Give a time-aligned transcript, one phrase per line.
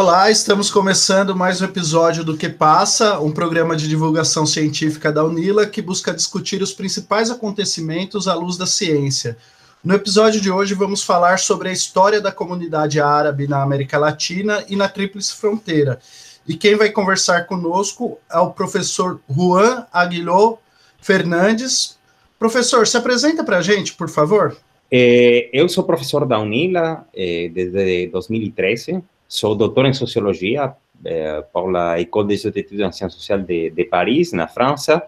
[0.00, 5.24] Olá, estamos começando mais um episódio do Que Passa, um programa de divulgação científica da
[5.24, 9.36] Unila que busca discutir os principais acontecimentos à luz da ciência.
[9.82, 14.64] No episódio de hoje vamos falar sobre a história da comunidade árabe na América Latina
[14.68, 15.98] e na Tríplice Fronteira.
[16.46, 20.58] E quem vai conversar conosco é o professor Juan Aguiló
[21.00, 21.98] Fernandes.
[22.38, 24.56] Professor, se apresenta para a gente, por favor.
[24.92, 29.02] Eh, eu sou professor da Unila eh, desde 2013.
[29.28, 30.74] Sou doutor em Sociologia
[31.04, 35.06] eh, pela École des études en Sciences Sociales de, de Paris, na França.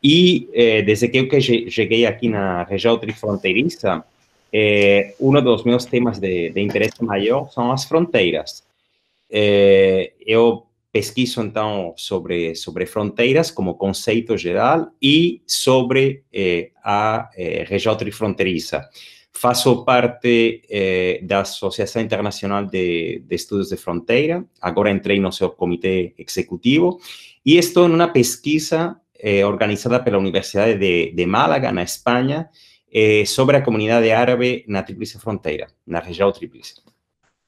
[0.00, 4.04] E eh, desde que eu cheguei aqui na região trifronteiriça,
[4.52, 8.62] eh, um dos meus temas de, de interesse maior são as fronteiras.
[9.28, 17.64] Eh, eu pesquiso, então, sobre, sobre fronteiras como conceito geral e sobre eh, a eh,
[17.68, 18.88] região trifronteiriça.
[19.40, 25.48] Faço parte eh, da Associação Internacional de, de Estudos de Fronteira, agora entrei no seu
[25.50, 26.98] comitê executivo,
[27.46, 32.48] e estou numa pesquisa eh, organizada pela Universidade de, de Málaga, na Espanha,
[32.92, 36.74] eh, sobre a comunidade árabe na Tríplice Fronteira, na região Tríplice.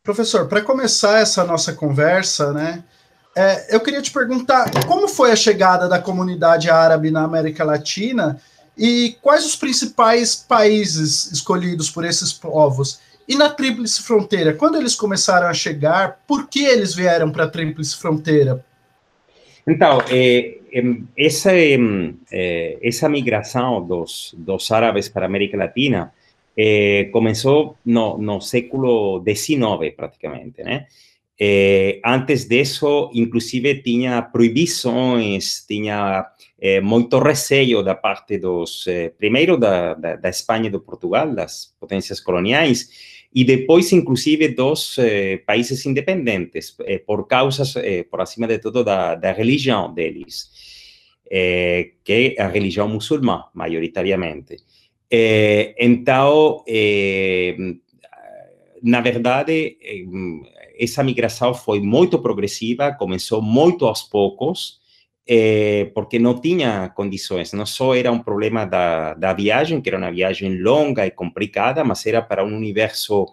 [0.01, 2.85] Professor, para começar essa nossa conversa, né,
[3.37, 8.41] é, eu queria te perguntar como foi a chegada da comunidade árabe na América Latina
[8.77, 13.01] e quais os principais países escolhidos por esses povos?
[13.29, 17.49] E na Tríplice Fronteira, quando eles começaram a chegar, por que eles vieram para a
[17.49, 18.65] Tríplice Fronteira?
[19.67, 20.59] Então, é,
[21.17, 26.13] essa, é, essa migração dos, dos árabes para a América Latina
[26.57, 30.87] é, começou no, no século XIX, praticamente, né?
[32.05, 36.27] Antes disso, inclusive, tinha proibições, tinha
[36.63, 41.35] eh, muito receio da parte dos, eh, primeiro da, da, da, Espanha e do Portugal,
[41.35, 42.91] das potências coloniais,
[43.35, 47.75] e depois, inclusive, dos eh, países independentes, por causas,
[48.11, 50.51] por acima de tudo, da, da religião deles,
[52.05, 54.57] que é a religião muçulmana, maioritariamente.
[55.79, 56.65] então,
[58.83, 59.79] na verdade,
[60.79, 64.80] essa migração foi muito progressiva, começou muito aos poucos,
[65.33, 67.53] eh, porque não tinha condições.
[67.53, 71.85] Não só era um problema da, da viagem, que era uma viagem longa e complicada,
[71.85, 73.27] mas era para um universo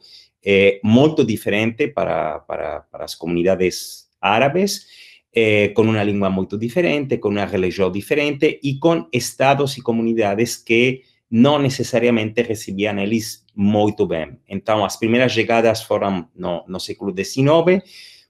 [0.45, 4.85] eh, muito diferente para, para, para as comunidades árabes,
[5.33, 10.55] eh, com uma língua muito diferente, com uma religião diferente e com estados e comunidades
[10.55, 14.37] que não necessariamente recebiam eles muito bem.
[14.47, 17.81] Então, as primeiras chegadas foram no, no século XIX,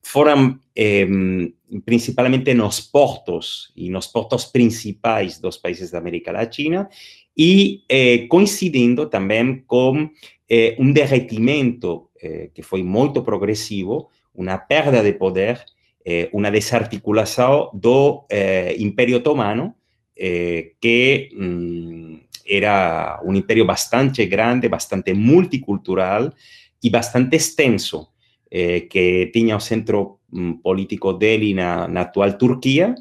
[0.08, 1.06] foram eh,
[1.84, 6.90] principalmente nos portos e nos portos principais dos países da América Latina
[7.38, 10.10] e eh, coincidindo também com
[10.50, 10.94] eh, um
[12.54, 15.64] que foi muito progressivo, uma perda de poder,
[16.06, 19.76] eh, uma desarticulação do eh, Império Otomano,
[20.82, 26.34] que mm, era un imperio bastante grande, bastante multicultural
[26.82, 28.14] y bastante extenso,
[28.50, 32.96] eh, que tenía un centro um, político dele na, na actual Turquía,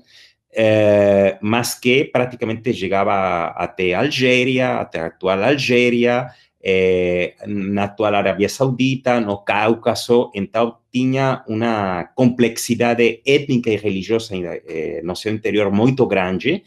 [0.51, 6.29] eh, mas que praticamente llegaba até Algéria, até a actual Algéria,
[6.61, 15.01] eh, na actual Arábia Saudita, no Cáucaso, então tinha uma complexidade étnica e religiosa eh,
[15.05, 16.65] no seu interior muito grande,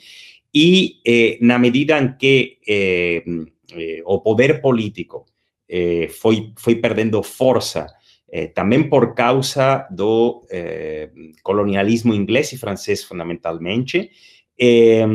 [0.51, 3.23] y eh, na medida en que eh,
[3.75, 5.25] eh, o poder político
[5.68, 7.88] eh, foi, foi perdendo força,
[8.31, 11.09] eh, também por causa do eh,
[11.44, 14.12] colonialismo inglês e francês, fundamentalmente,
[14.59, 15.06] eh,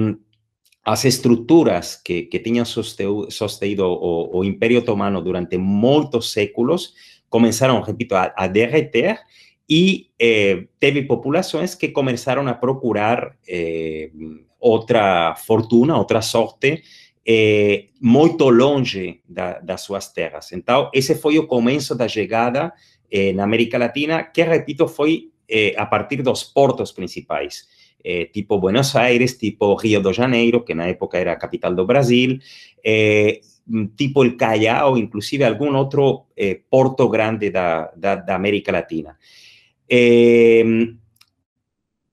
[0.84, 6.92] as estruturas que, que tinham sostenido o, o Império Otomano durante muitos séculos
[7.30, 9.18] começaram, repito, a, a derreter
[9.68, 14.10] e eh, teve populações que começaram a procurar eh,
[14.60, 16.82] outra fortuna, outra sorte,
[17.26, 20.52] eh, muito longe da, das suas terras.
[20.52, 22.72] Então, esse foi o começo da chegada
[23.14, 27.68] eh, na América Latina, que, repito, foi eh, a partir dos portos principais,
[28.02, 32.42] eh, tipo Buenos Aires, tipo Rio de Janeiro, que na época era capital do Brasil,
[32.82, 33.40] eh,
[33.94, 39.16] tipo el Callao, inclusive algum outro eh, porto grande da, da, da América Latina.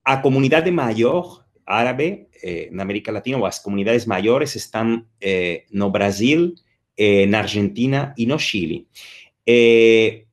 [0.03, 5.89] a comunidade maior árabe eh, na América Latina, ou as comunidades maiores estão eh, no
[5.89, 6.53] Brasil,
[6.95, 8.87] eh, na Argentina e no Chile.
[9.47, 10.25] Eh,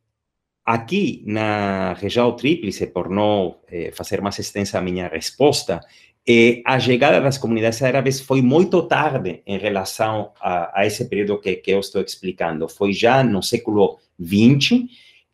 [0.69, 5.81] aqui na região tríplice, por não eh, fazer mais extensa a minha resposta,
[6.29, 11.41] eh, a chegada das comunidades árabes foi muito tarde em relação a, a esse período
[11.41, 12.69] que, que eu estou explicando.
[12.69, 14.85] Foi já no século XX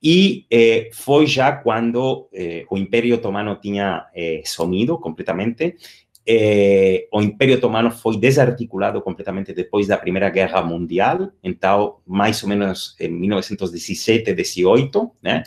[0.06, 5.76] E eh, foi já quando eh, o Império Otomano tinha eh, sumido completamente.
[6.26, 12.48] Eh, o Império Otomano foi desarticulado completamente depois da Primeira Guerra Mundial, então, mais ou
[12.48, 15.42] menos em 1917, 18, né?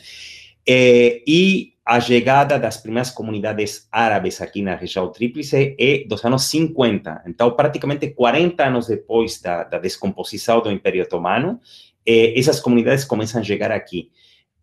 [0.69, 7.23] e a chegada das primeiras comunidades árabes aqui na região tríplice é dos anos 50.
[7.25, 11.61] Então, praticamente 40 anos depois da, da descomposição do Império Otomano,
[12.05, 14.11] eh, essas comunidades começam a chegar aqui.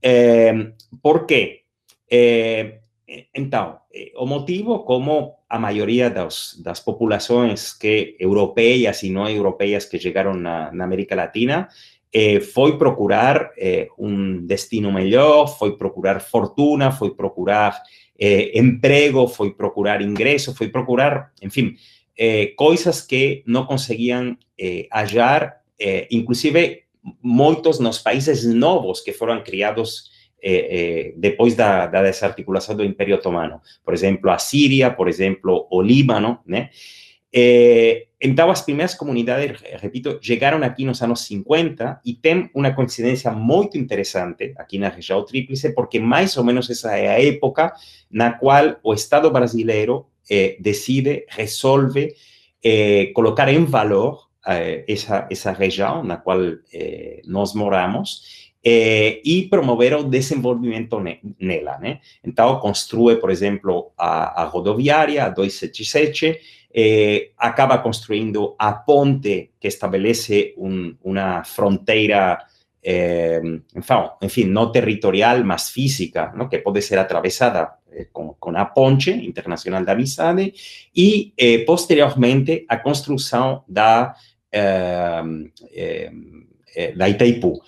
[0.02, 0.72] Eh,
[1.02, 1.62] por quê?
[2.10, 2.80] Eh,
[3.34, 3.78] então,
[4.16, 10.34] o motivo, como a maioria das, das populações que europeias e não europeias que chegaram
[10.34, 11.68] na, na América Latina,
[12.14, 17.82] eh, foi procurar eh, um destino melhor, foi procurar fortuna, foi procurar
[18.18, 21.76] eh, emprego, foi procurar ingresso, foi procurar, enfim,
[22.16, 24.86] eh, coisas que não conseguiam eh,
[25.78, 26.84] eh, inclusive
[27.20, 30.13] muitos nos países novos que foram criados
[31.16, 33.60] depois da, da desarticulação do Império Otomano.
[33.84, 36.70] Por exemplo, a Síria, por exemplo, o Líbano, né?
[37.36, 43.32] Eh, então, as primeiras comunidades, repito, chegaram aqui nos anos 50 e tem uma coincidência
[43.32, 47.74] muito interessante aqui na região tríplice, porque mais ou menos essa é a época
[48.08, 52.14] na qual o Estado brasileiro eh, decide, resolve
[52.62, 56.38] eh, colocar em valor eh, essa, essa região na qual
[56.72, 61.78] eh, nós moramos eh, e promover o desenvolvimento ne nela.
[61.78, 62.00] Né?
[62.24, 66.40] Então, construi, por exemplo, a, a a 277,
[66.72, 72.38] eh, acaba construindo a ponte que estabelece un, uma fronteira,
[72.82, 73.40] eh,
[74.22, 76.48] enfim, não territorial, mas física, ¿no?
[76.48, 80.54] que pode ser atravessada eh, com, com, a ponte internacional da amizade,
[80.96, 84.14] e, eh, posteriormente, a construção da,
[84.50, 85.22] eh,
[86.74, 87.60] eh, da Itaipu.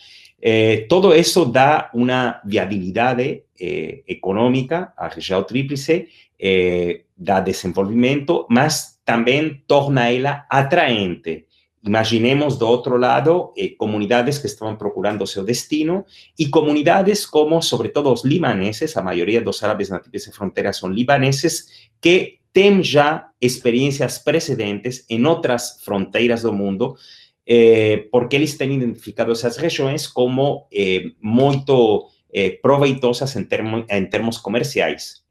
[0.89, 6.09] Todo isso dá uma viabilidade econômica à região tríplice,
[7.17, 11.47] dá desenvolvimento, mas también torna ella atraente.
[11.83, 16.05] Imaginemos de otro lado eh, comunidades que estaban procurando su destino
[16.37, 20.73] y comunidades como, sobre todo, los libaneses, la mayoría de los árabes nativos de frontera
[20.73, 21.69] son libaneses,
[22.01, 26.97] que tienen ya experiencias precedentes en otras fronteras del mundo,
[27.47, 31.65] eh, porque ellos han identificado esas regiones como eh, muy
[32.33, 35.25] eh, proveitosas en, termo, en términos comerciales.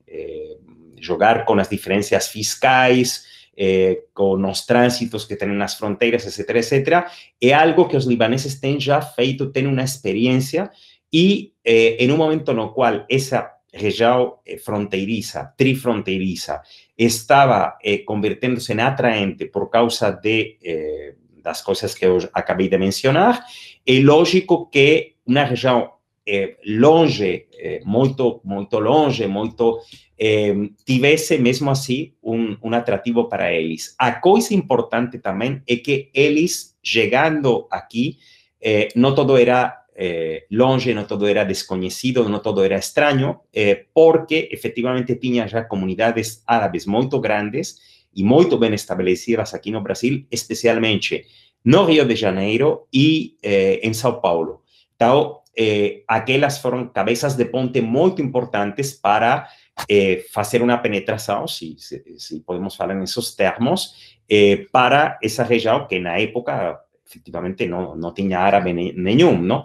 [1.06, 3.27] jugar con las diferencias fiscales,
[3.57, 7.07] eh, con los tránsitos que tienen las fronteras, etcétera, etcétera,
[7.39, 10.73] es algo que los libaneses tienen ya feito, tienen una experiencia
[11.09, 16.63] y eh, en un momento cual esa región eh, fronteriza, trifronteriza,
[16.97, 21.15] estaba convirtiéndose en atraente por causa de
[21.45, 23.44] las cosas que os acabé de mencionar,
[23.86, 25.89] es lógico que una región
[26.25, 29.81] eh, longe, eh, muito, muito longe, muito,
[30.18, 33.95] eh, tivesse mesmo assim um, um atrativo para eles.
[34.00, 38.18] A coisa importante também é que eles, chegando aqui,
[38.59, 44.50] eh, todo era eh, longe, não todo era desconhecido, não todo era estranho, eh, porque
[44.51, 51.25] efetivamente tinha já comunidades árabes muito grandes e muito bem estabelecidas aqui no Brasil, especialmente
[51.63, 54.62] no Rio de Janeiro e em São Paulo.
[54.95, 59.47] Então, eh, aquelas foram cabeças de ponte muito importantes para
[59.89, 62.95] eh, fazer uma penetração, se, se, se, podemos falar
[63.36, 69.63] termos, eh, para essa região que na época efetivamente não, não tinha árabe nenhum, não?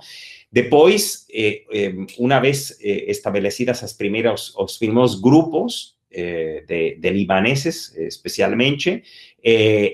[0.52, 4.76] Depois, eh, eh, uma vez eh, estabelecidas as primeiras, os
[5.20, 9.02] grupos de, de, libaneses, especialmente,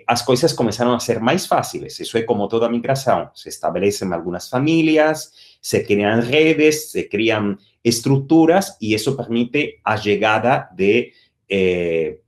[0.07, 2.01] as coisas começaram a ser mais fáceis.
[2.01, 3.31] Isso é como toda migração.
[3.35, 10.69] Se estabelecem algumas famílias, se crean redes, se crean estructuras y eso permite la llegada
[10.75, 11.13] de
[11.49, 12.21] eh,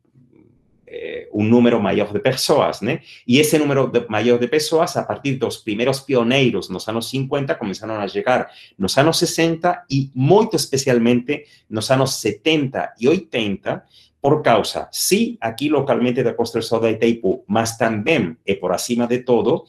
[0.91, 2.83] eh, un número mayor de personas.
[2.83, 2.99] ¿no?
[3.27, 7.09] Y ese número mayor de personas, a partir de los primeros pioneros en los años
[7.09, 12.95] 50, comenzaron a llegar en los años 60 y muy especialmente en los años 70
[12.99, 13.87] y 80,
[14.21, 19.19] por causa, sí, aquí localmente de construcción de Itaipu, mas también, y por encima de
[19.19, 19.67] todo,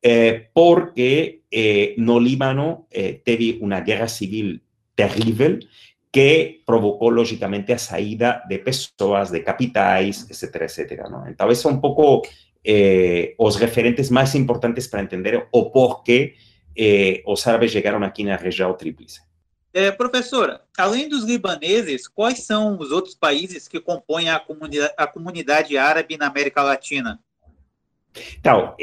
[0.00, 4.62] eh, porque eh, no Líbano teve una guerra civil
[4.94, 5.60] terrible
[6.10, 11.08] que provocó lógicamente a saída de personas, de capitais, etcétera.
[11.08, 11.26] ¿no?
[11.26, 12.22] Entonces son un poco
[12.64, 16.34] eh, los referentes más importantes para entender o por qué
[16.74, 19.20] eh, os árabes chegaram aqui na região tríplice.
[19.72, 24.42] É, professora, além dos libaneses, quais são os outros países que compõem a
[24.96, 27.20] a comunidade árabe na América Latina?
[28.38, 28.74] Então,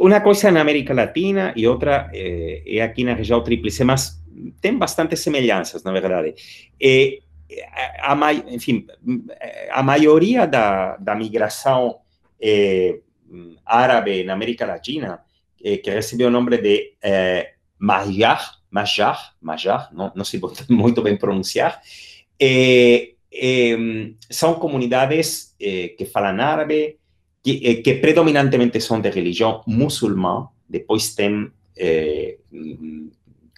[0.00, 4.24] una cosa en América Latina y otra eh, aquí en la región tríplice, más
[4.60, 6.34] tem bastante semelhanças, na verdade.
[6.78, 7.22] E,
[8.00, 8.86] a, a, enfim,
[9.70, 12.00] a maioria da, da migração
[12.40, 13.00] eh,
[13.64, 15.20] árabe na América Latina,
[15.62, 21.16] eh, que recebeu o nome de eh, Majar, Majar, Majar, não, não sei muito bem
[21.16, 21.80] pronunciar,
[24.30, 26.98] são comunidades que falam árabe,
[27.44, 31.52] que, que, predominantemente são de religião muçulmana, depois tem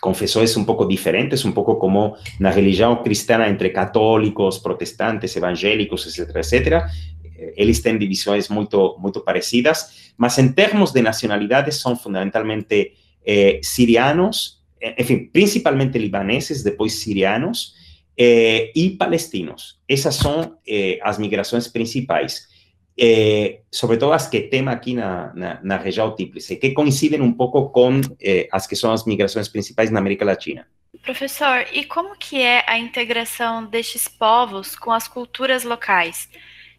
[0.01, 6.91] confesores un poco diferentes, un poco como la religión cristiana entre católicos, protestantes, evangélicos, etcétera.
[7.25, 13.61] Eh, eles têm divisões muito, muito parecidas, mas em termos de nacionalidades são fundamentalmente eh,
[13.63, 14.63] sirianos,
[14.99, 17.75] enfim, principalmente libaneses, depois sirianos
[18.17, 19.79] eh, e palestinos.
[19.89, 22.49] Essas são eh, as migrações principais.
[22.97, 27.33] Eh, sobre todo las que tema aquí na, na, na região tríplice, que coinciden um
[27.33, 30.67] pouco com eh, as que são as migrações principais na América Latina.
[31.03, 36.29] Professor, e como que é a integração destes povos com as culturas locais?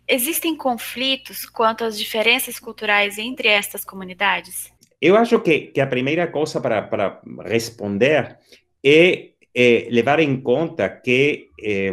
[0.07, 4.71] Existem conflitos quanto às diferenças culturais entre estas comunidades?
[4.99, 8.37] Eu acho que, que a primeira coisa para, para responder
[8.83, 9.29] é,
[9.59, 11.91] eh, levar en cuenta que eh,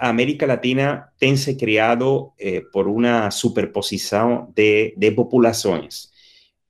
[0.00, 6.12] América Latina tense creado eh, por una superposición de, de poblaciones.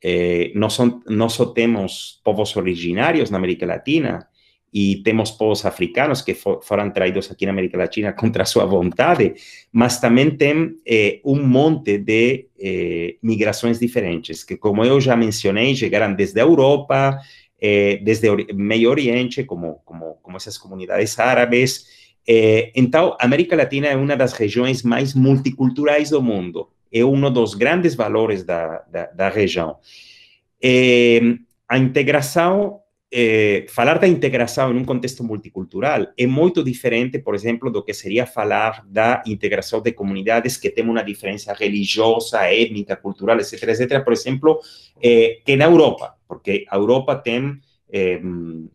[0.02, 4.28] Eh, no, son, no só temos povos originários na América Latina
[4.70, 9.32] e temos povos africanos que foram traídos aqui na América Latina contra sua vontade,
[9.72, 15.74] mas também tem eh, um monte de eh, migrações diferentes, que como eu já mencionei,
[15.74, 17.18] chegaram desde a Europa,
[17.60, 21.86] desde Medio Oriente, como, como, como esas comunidades árabes,
[22.26, 26.68] eh, então, América Latina é uma das regiões mais multiculturais do mundo.
[26.92, 29.76] É um dos grandes valores da, da, da região.
[30.60, 31.20] Eh,
[31.68, 32.80] a integração,
[33.12, 37.94] eh, falar da integração em um contexto multicultural é muito diferente, por exemplo, do que
[37.94, 44.02] seria falar da integração de comunidades que têm uma diferença religiosa, étnica, cultural, etc., etc.,
[44.02, 44.58] por exemplo,
[45.00, 48.20] eh, que na Europa, porque Europa tem eh,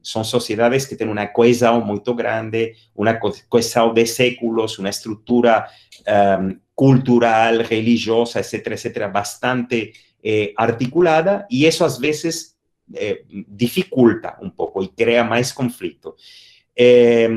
[0.02, 5.68] son sociedades que tienen una cohesión muy grande, una cohesión de séculos, una estructura
[6.08, 9.94] um, cultural, religiosa, etcétera, etcétera, bastante
[10.24, 12.58] eh, articulada y eso a veces
[12.94, 16.16] eh, dificulta un poco y crea más conflicto.
[16.76, 17.30] Eh,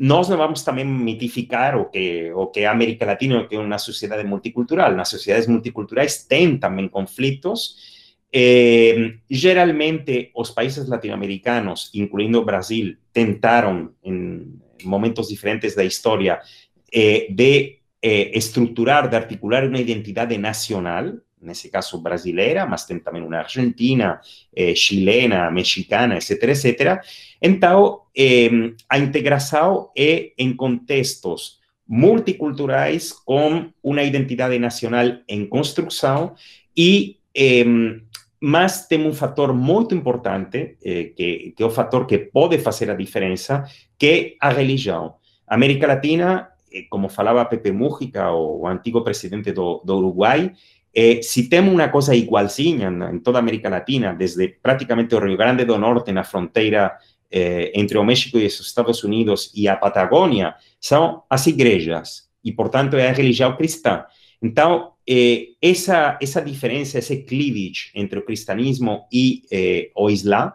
[0.00, 4.26] nós não vamos também mitificar o que, o que a América Latina é uma sociedade
[4.26, 4.96] multicultural.
[4.96, 7.99] Nas sociedades multiculturais tem também conflitos,
[8.32, 16.40] Eh, generalmente, los países latinoamericanos, incluyendo Brasil, tentaron en momentos diferentes de la historia
[16.90, 18.32] eh, de eh,
[19.10, 24.20] de articular una identidad nacional, en ese caso brasilera, más también una argentina,
[24.74, 27.02] chilena, mexicana, etcétera, etcétera.
[27.40, 36.34] Entonces, ha integrado en contextos multiculturales con una identidad nacional en construcción
[36.74, 37.18] y
[38.40, 42.90] mas tem um fator muito importante, eh, que, que é o fator que pode fazer
[42.90, 43.64] a diferença,
[43.98, 44.06] que
[44.40, 45.16] é a religião.
[45.46, 50.52] América Latina, eh, como falava Pepe Mújica, o, o antigo presidente do, do Uruguai,
[50.94, 55.36] eh, se temos uma coisa igualzinha em toda a América Latina, desde praticamente o Rio
[55.36, 56.96] Grande do Norte, na fronteira
[57.30, 62.52] eh, entre o México e os Estados Unidos e a Patagônia, são as igrejas, e,
[62.52, 64.04] portanto, é a religião cristã.
[64.42, 70.52] Então, eh, esa, esa diferencia, ese cleavage entre el cristianismo y eh, o Islam,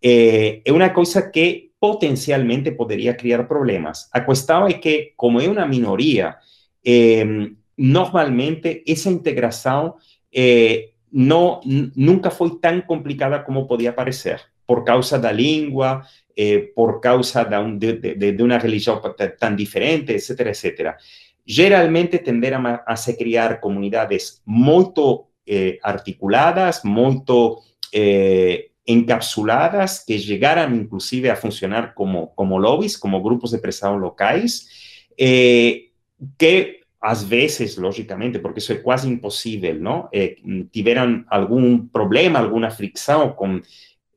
[0.00, 4.08] eh, es una cosa que potencialmente podría crear problemas.
[4.12, 6.38] A cuestión es que, como es una minoría,
[6.82, 9.94] em, normalmente esa integración
[10.30, 16.72] eh, no, nunca fue tan complicada como podía parecer, por causa de la lengua, eh,
[16.74, 19.00] por causa de, de, de, de, una religión
[19.38, 20.98] tan diferente, etcétera, etcétera
[21.46, 30.74] geralmente tenderam a, a se criar comunidades muito eh, articuladas, muito eh, encapsuladas, que chegaram
[30.74, 34.66] inclusive a funcionar como, como lobbies, como grupos de pressão locais,
[35.18, 35.84] eh,
[36.38, 40.08] que às vezes, logicamente, porque isso é quase impossível, não?
[40.10, 40.36] Eh,
[40.72, 43.60] tiveram algum problema, alguma fricção com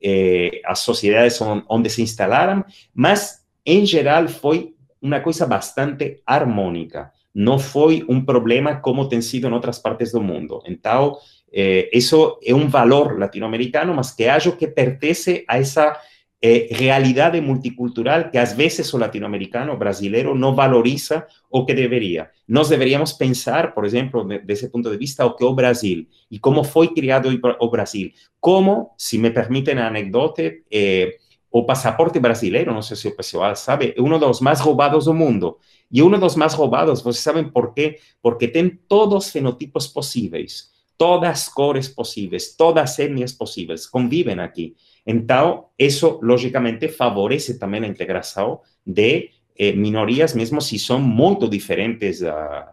[0.02, 7.60] eh, as sociedades onde se instalaram, mas, em geral, foi uma coisa bastante harmônica no
[7.60, 10.64] fue un problema como ha sido en otras partes del mundo.
[10.66, 16.00] Entonces, eh, eso es un valor latinoamericano, más que algo que pertenece a esa
[16.42, 22.32] eh, realidad multicultural que a veces o latinoamericano, o brasileiro, no valoriza o que debería.
[22.48, 26.64] Nos deberíamos pensar, por ejemplo, desde ese punto de vista, o que Brasil y cómo
[26.64, 27.30] fue criado
[27.60, 28.16] o Brasil.
[28.40, 30.42] Como, si me permiten anécdota,
[30.72, 31.18] eh,
[31.52, 35.14] o passaporte brasileiro, não sei se o pessoal sabe, é um dos mais roubados do
[35.14, 35.58] mundo.
[35.92, 38.00] E um dos mais roubados, vocês sabem por quê?
[38.22, 44.40] Porque tem todos os fenotipos possíveis, todas as cores possíveis, todas as etnias possíveis, convivem
[44.40, 44.76] aqui.
[45.06, 52.22] Então, isso, logicamente, favorece também a integração de eh, minorias, mesmo se são muito diferentes,
[52.22, 52.66] eh,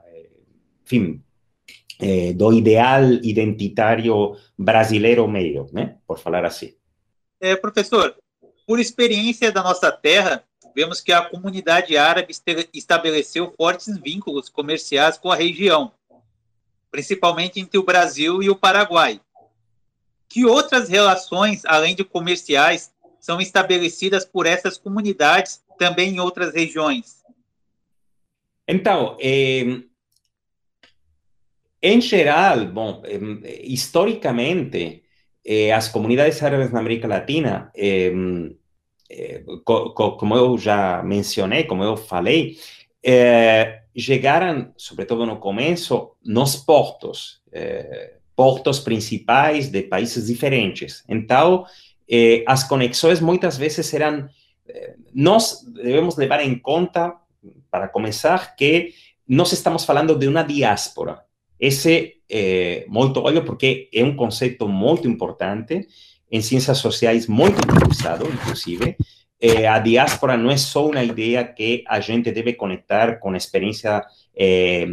[2.35, 5.97] do ideal identitário brasileiro meio, né?
[6.07, 6.75] Por falar assim.
[7.41, 8.17] É, professor,
[8.67, 10.45] por experiência da nossa terra,
[10.75, 12.35] vemos que a comunidade árabe
[12.73, 15.93] estabeleceu fortes vínculos comerciais com a região,
[16.91, 19.21] principalmente entre o Brasil e o Paraguai.
[20.29, 27.23] Que outras relações, além de comerciais, são estabelecidas por essas comunidades também em outras regiões?
[28.67, 29.83] Então, eh,
[31.83, 35.03] em geral, bom, eh, historicamente,
[35.45, 37.71] eh, as comunidades árabes na América Latina,
[39.65, 42.57] como eu já mencionei, como eu falei,
[43.03, 51.05] eh, chegaram, sobretudo no começo, nos portos, eh, portos principais de países diferentes.
[51.09, 51.65] Então,
[52.47, 54.29] as conexões muitas vezes eram.
[55.15, 57.15] nós devemos levar em conta,
[57.71, 58.93] para começar, que
[59.29, 61.23] nós estamos falando de uma diáspora.
[61.59, 65.87] Esse é muito óbvio porque é um conceito muito importante
[66.35, 68.97] em ciências sociais muito utilizado, inclusive.
[69.41, 73.37] Eh, a diáspora não é só uma ideia que a gente deve conectar com a
[73.37, 74.05] experiência
[74.37, 74.85] eh,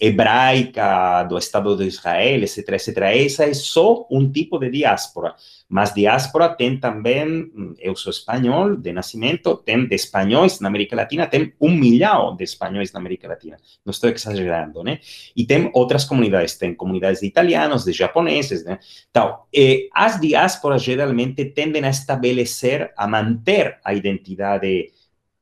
[0.00, 2.98] hebraica do Estado de Israel, etc., etc.
[3.02, 5.34] Essa é só um tipo de diáspora.
[5.68, 11.26] Mas diáspora tem também, eu sou espanhol de nascimento, tem de espanhóis na América Latina,
[11.26, 13.56] tem um milhão de espanhóis na América Latina.
[13.84, 14.98] Não estou exagerando, né?
[15.36, 18.78] E tem outras comunidades, tem comunidades de italianos, de japoneses, né?
[19.10, 24.90] Então, eh, as diásporas geralmente tendem a estabelecer, a manter a identidade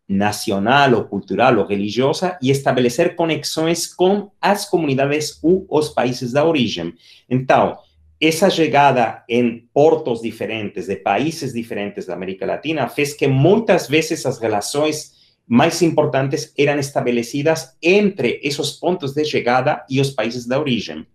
[0.08, 6.46] nacional o cultural o religiosa e estabelecer conexões com as comunidades ou os países da
[6.46, 6.94] origem.
[7.28, 7.76] Então,
[8.20, 14.24] essa chegada em portos diferentes, de países diferentes da América Latina, fez que muitas vezes
[14.26, 15.12] as relações
[15.46, 21.06] mais importantes eram estabelecidas entre esses pontos de chegada e os países da origem.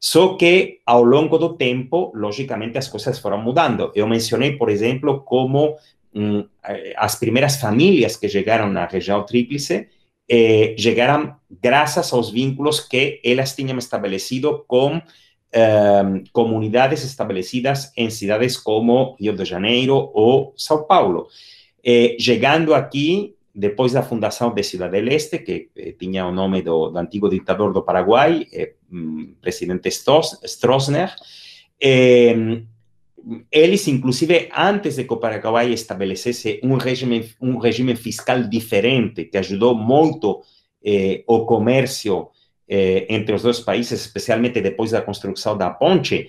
[0.00, 3.92] Só que, ao longo do tempo, logicamente, as coisas foram mudando.
[3.94, 5.76] Eu mencionei, por exemplo, como
[6.14, 9.88] Mm, eh, as primeiras famílias que chegaram na região tríplice
[10.28, 15.00] eh, chegaram graças aos vínculos que elas tinham estabelecido com
[15.52, 21.28] eh, comunidades estabelecidas em cidades como Rio de Janeiro ou São Paulo.
[21.84, 26.62] Eh, chegando aqui, depois da fundação de Cidade del Este, que eh, tinha o nome
[26.62, 31.14] do, do, antigo ditador do Paraguai, eh, mm, presidente Stroessner,
[33.50, 40.42] eles, inclusive, antes de Paraguai estabelecesse um regime, um regime fiscal diferente, que ajudou muito
[40.84, 42.30] eh, o comércio
[42.68, 46.28] eh, entre os dois países, especialmente depois da construção da ponte,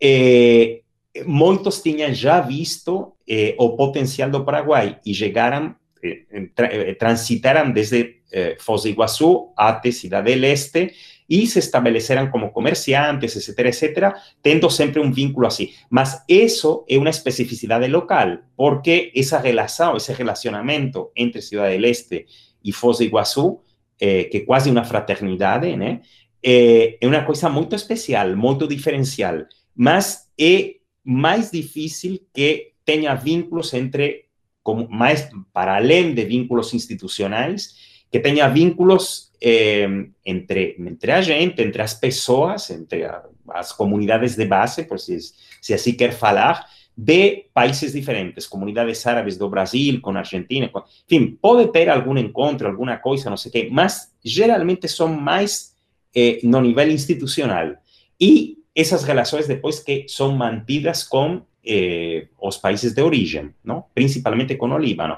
[0.00, 0.80] eh,
[1.26, 6.24] muitos tinham já visto eh, o potencial do Paraguai e chegaram, eh,
[6.56, 8.22] eh, transitaram desde
[8.60, 10.94] Foz do Iguaçu até Cidade del Este,
[11.28, 15.72] y se establecerán como comerciantes, etcétera, etcétera, tendo sempre un vínculo así.
[15.88, 22.26] Mas eso es una especificidad local, porque esa relación, ese relacionamiento entre Ciudad del Este
[22.62, 23.62] y Foz de Iguazú,
[23.98, 26.02] eh, que quase una fraternidad, né?
[26.42, 33.72] Eh, é uma coisa muito especial, muito diferencial, mas é mais difícil que tenha vínculos
[33.74, 34.26] entre,
[34.62, 37.76] como, mais para além de vínculos institucionais,
[38.10, 44.36] que tenha vínculos eh, entre, entre a gente, entre as pessoas, entre a, as comunidades
[44.36, 45.18] de base, por se,
[45.60, 46.64] se assim quer falar,
[46.96, 52.68] de países diferentes, comunidades árabes do Brasil, com Argentina, com, enfim, pode ter algum encontro,
[52.68, 55.74] alguma coisa, não sei o quê, mas geralmente são mais
[56.14, 57.74] eh, no institucional.
[58.20, 62.28] E essas relações depois que são mantidas com eh,
[62.60, 63.86] países de origem, não?
[63.94, 65.16] principalmente com o Líbano.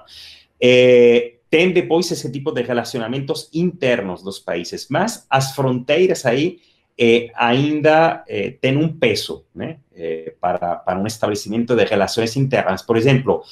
[0.60, 6.58] Eh, tem depois esse tipo de relacionamentos internos dos países, mas as fronteiras aí
[6.98, 12.82] eh, ainda eh, têm um peso né, eh, para, para um estabelecimento de relações internas.
[12.82, 13.44] Por exemplo,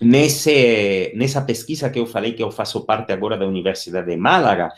[0.00, 4.72] nesse, nessa pesquisa que eu falei que eu faço parte agora da Universidade de Málaga,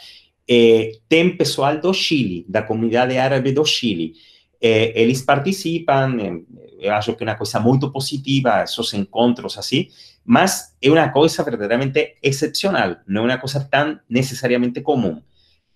[1.08, 4.14] tem pessoal do Chile, da comunidade árabe do Chile.
[4.60, 6.42] eles participam,
[6.80, 9.88] eu acho que é uma coisa muito positiva, esses encontros assim,
[10.24, 15.24] mas es una cosa verdaderamente excepcional, no es una cosa tan necesariamente común.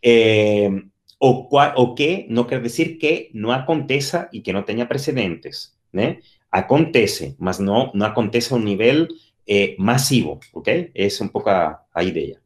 [0.02, 0.70] Eh,
[1.18, 5.76] o, o, que no quiere decir que no acontezca y que no tenga precedentes.
[6.50, 9.08] Acontece, mas no, no acontece a un nivel
[9.46, 10.68] eh, masivo, ¿ok?
[10.94, 12.38] Es un poco a, a idea.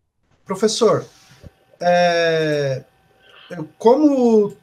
[0.44, 1.04] Professor,
[1.80, 2.82] é,
[3.78, 4.56] como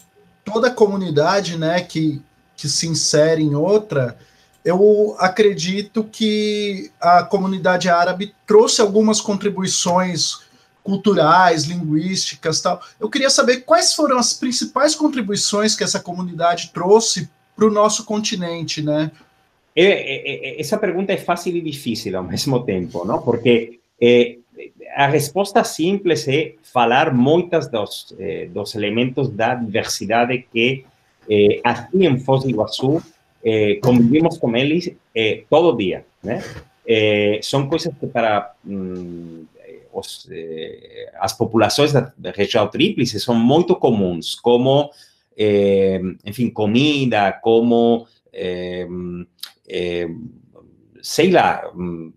[0.43, 2.21] toda comunidade né, que,
[2.56, 4.17] que se insere em outra,
[4.63, 10.47] eu acredito que a comunidade árabe trouxe algumas contribuições
[10.83, 12.81] culturais, linguísticas, tal.
[12.99, 18.05] Eu queria saber quais foram as principais contribuições que essa comunidade trouxe para o nosso
[18.05, 19.11] continente, né?
[19.75, 23.21] essa pergunta é fácil e difícil ao mesmo tempo, não?
[23.21, 24.37] Porque eh,
[24.95, 30.85] a resposta simples é falar muitas dos, eh, dos elementos da diversidade que
[31.63, 33.01] aqui em Foz do Iguaçu
[33.43, 36.43] eh, convivimos com eles eh, todo dia, né?
[36.86, 39.43] Eh, são coisas que para mm,
[39.93, 42.34] os, eh, as populações da, da,
[42.67, 44.89] tríplice são muito comuns, como,
[46.25, 48.06] enfim, comida, como,
[51.02, 52.12] sei lá, mm,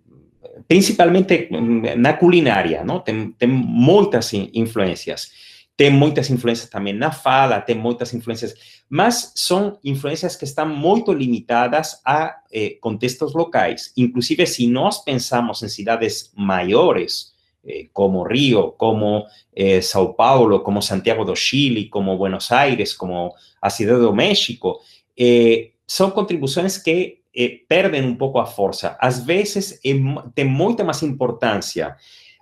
[0.67, 1.49] principalmente
[1.97, 2.99] na culinária, não?
[3.01, 5.31] Tem, tem muitas influências.
[5.77, 8.55] Tem muitas influências também na fala, tem muitas influências,
[8.95, 13.91] mas são influências que estão muito limitadas a eh, contextos locais.
[13.97, 17.33] Inclusive, se nós pensamos em cidades maiores,
[17.67, 19.25] eh, como Rio, como
[19.57, 19.81] eh,
[20.15, 24.79] Paulo, como Santiago do Chile, como Buenos Aires, como a Cidade do México,
[25.87, 27.21] são contribuições que
[27.67, 28.95] perdem um pouco a força.
[29.01, 29.81] Às vezes,
[30.35, 31.97] tem muita mais importância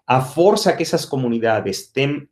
[0.04, 2.28] a força que essas comunidades têm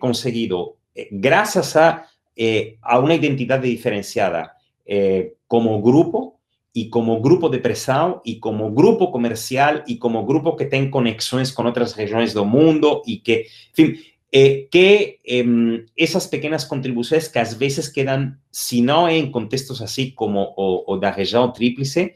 [0.00, 0.74] conseguido,
[1.12, 2.04] graças a,
[2.36, 4.50] eh, a uma identidade diferenciada
[4.86, 6.34] eh, como grupo
[6.74, 11.50] e como grupo de pressão e como grupo comercial e como grupo que tem conexões
[11.50, 13.96] com outras regiões do mundo e que, enfim,
[14.32, 20.10] eh, que eh, essas pequenas contribuições que às vezes quedam, se não em contextos assim
[20.10, 22.12] como o, o da região tríplice,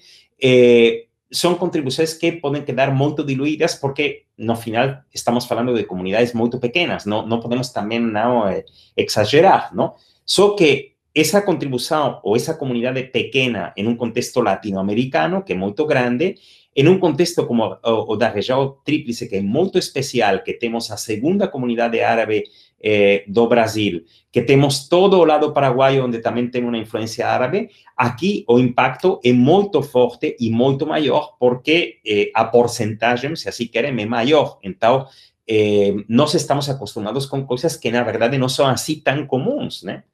[1.31, 6.59] são contribuições que podem quedar muito diluídas porque, no final, estamos falando de comunidades muito
[6.59, 8.65] pequenas, não, não podemos também não eh,
[8.97, 9.95] exagerar, não?
[10.25, 15.85] Só que essa contribuição ou essa comunidade pequena em um contexto latino-americano, que é muito
[15.87, 16.37] grande,
[16.75, 20.91] em um contexto como o, o da região tríplice, que é muito especial, que temos
[20.91, 22.45] a segunda comunidade árabe
[22.83, 27.71] eh, do Brasil, que temos todo o lado paraguaio, onde também tem uma influência árabe,
[27.97, 33.67] aqui o impacto é muito forte e muito maior, porque eh, a porcentagem, se assim
[33.67, 34.59] querem, é maior.
[34.63, 35.07] Então,
[35.49, 40.05] eh, nós estamos acostumados com coisas que, na verdade, não são assim tão comuns, né?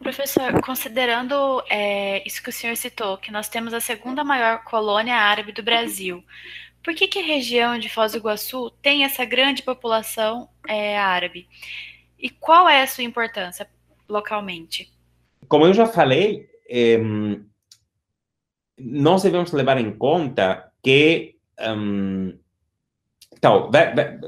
[0.00, 5.14] Professor, considerando é, isso que o senhor citou, que nós temos a segunda maior colônia
[5.14, 6.24] árabe do Brasil,
[6.82, 11.48] por que, que a região de Foz do Iguaçu tem essa grande população é, árabe?
[12.18, 13.68] E qual é a sua importância
[14.08, 14.92] localmente?
[15.48, 16.98] Como eu já falei, é,
[18.78, 22.38] nós devemos levar em conta que um,
[23.38, 23.70] então,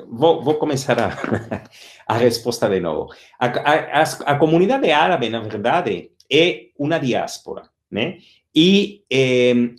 [0.09, 1.11] vou, vou começar a,
[2.07, 3.13] a, resposta de novo.
[3.41, 8.19] A, a, a, comunidade árabe, na verdade, é uma diáspora, né?
[8.55, 9.03] E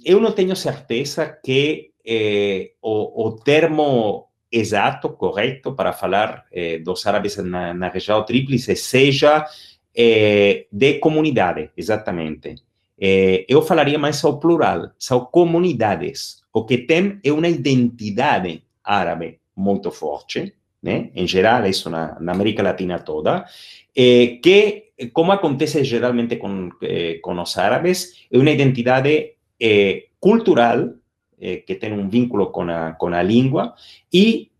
[0.04, 7.05] eu não tenho certeza que eh, o, o, termo exato, correto, para falar eh, dos
[7.07, 9.45] árabes na, na, região tríplice seja
[9.95, 12.55] eh, de comunidade, exatamente.
[12.99, 16.43] Eh, eu falaria mais ao plural, são comunidades.
[16.53, 21.09] O que tem é uma identidade árabe muito forte, né?
[21.15, 23.45] em geral, isso na, na América Latina toda,
[23.93, 26.69] que, como acontece geralmente com,
[27.21, 29.35] com os árabes, é uma identidade
[31.41, 33.73] eh, cultural que tem um vínculo com a, com a língua
[34.13, 34.51] e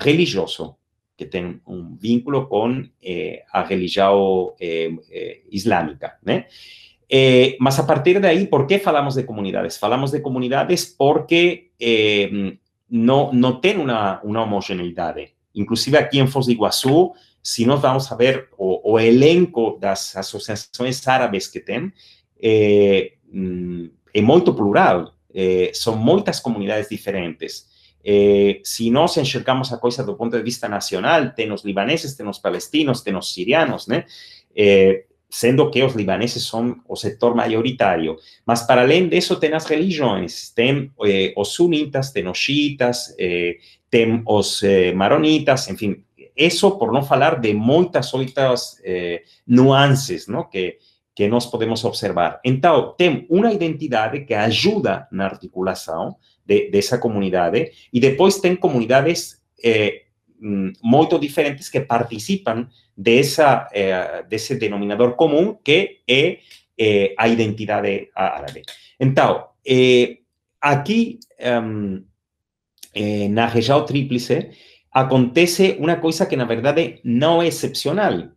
[0.00, 0.76] religioso,
[1.16, 2.82] que tem um vínculo com
[3.52, 4.54] a religião
[5.50, 6.46] islâmica, né?
[7.14, 9.76] Eh, mas a partir de aí, por que falamos de comunidades?
[9.76, 12.56] Falamos de comunidades porque eh,
[12.88, 15.16] no, no tiene una, una homogeneidad.
[15.52, 20.16] Inclusive aquí en Foz de Iguazú, si nos vamos a ver o, o elenco das
[20.16, 21.92] asociações árabes que tem,
[22.40, 23.12] é,
[24.14, 27.66] é muito plural, é, são muitas comunidades diferentes.
[28.04, 32.28] É, se nós enxergamos a coisa do ponto de vista nacional, tem os libaneses, tem
[32.28, 34.04] os palestinos, tem os sirianos, né?
[35.34, 38.18] Sendo que os libaneses são o setor maioritário.
[38.44, 40.50] Mas, para além disso, tem as religiões.
[40.50, 43.56] Tem eh, sunitas, tem os xiitas, eh,
[43.88, 46.04] tem os eh, maronitas, enfim.
[46.78, 50.44] Por não falar de muitas outras eh, nuances não?
[50.44, 50.76] Que,
[51.14, 52.40] que nós podemos observar.
[52.44, 59.42] Então, tem uma identidade que ajuda na articulação de, dessa comunidade e depois tem comunidades
[59.62, 60.02] eh,
[60.40, 66.38] mm, muito diferentes que participam de, esa, eh, de ese denominador común que es
[66.76, 68.62] eh, a identidade árabe.
[68.98, 70.18] Então, eh,
[70.60, 72.04] aqui, um,
[72.94, 74.50] eh, na região tríplice,
[74.90, 78.30] acontece uma coisa que, na verdade, não é excepcional.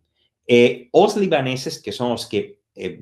[0.48, 3.00] Eh, os libaneses, que são os que, eh,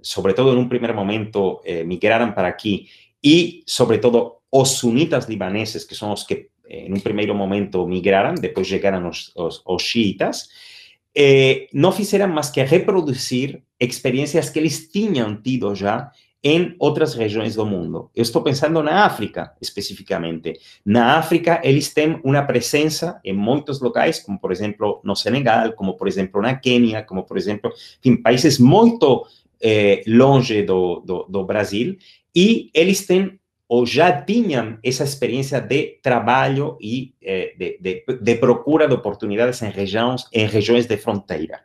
[0.00, 2.88] sobre todo en un primer momento, eh, migraram para aquí,
[3.20, 8.34] y sobre todo os sunitas libaneses, que son los que en un primer momento migraran,
[8.34, 9.62] después llegaron los, los,
[11.14, 16.10] eh, no hicieran más que reproducir experiencias que eles tinham tido já
[16.42, 18.10] em outras regiões do mundo.
[18.14, 20.58] Eu estou pensando na África, especificamente.
[20.84, 25.94] Na África, eles têm uma presença em muitos locais, como, por exemplo, no Senegal, como,
[25.94, 27.72] por exemplo, na Quênia, como, por exemplo,
[28.04, 29.24] em países muito
[29.60, 31.96] eh, longe do, do, do Brasil,
[32.34, 38.34] e eles têm ou já tinham essa experiência de trabalho e eh, de, de, de,
[38.34, 41.60] procura de oportunidades em regiões, em regiões de fronteira.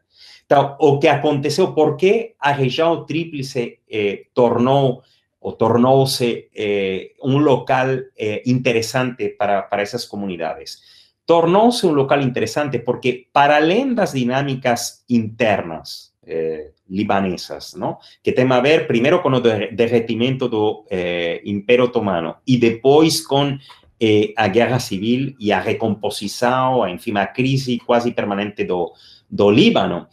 [0.48, 5.04] Então, o que aconteceu, por que a região tríplice eh, tornou
[5.42, 10.80] ou tornou-se eh, um local eh, interessante para, para essas comunidades?
[11.26, 18.00] Tornou-se um local interessante porque, para além das dinâmicas internas, eh, libanesas, ¿no?
[18.24, 23.58] Que tem a ver primeiro com o derretimento do eh, Império Otomano e depois com
[24.00, 28.94] eh, a guerra civil e a recomposição, enfim, a crise quase permanente do,
[29.30, 30.08] do Líbano.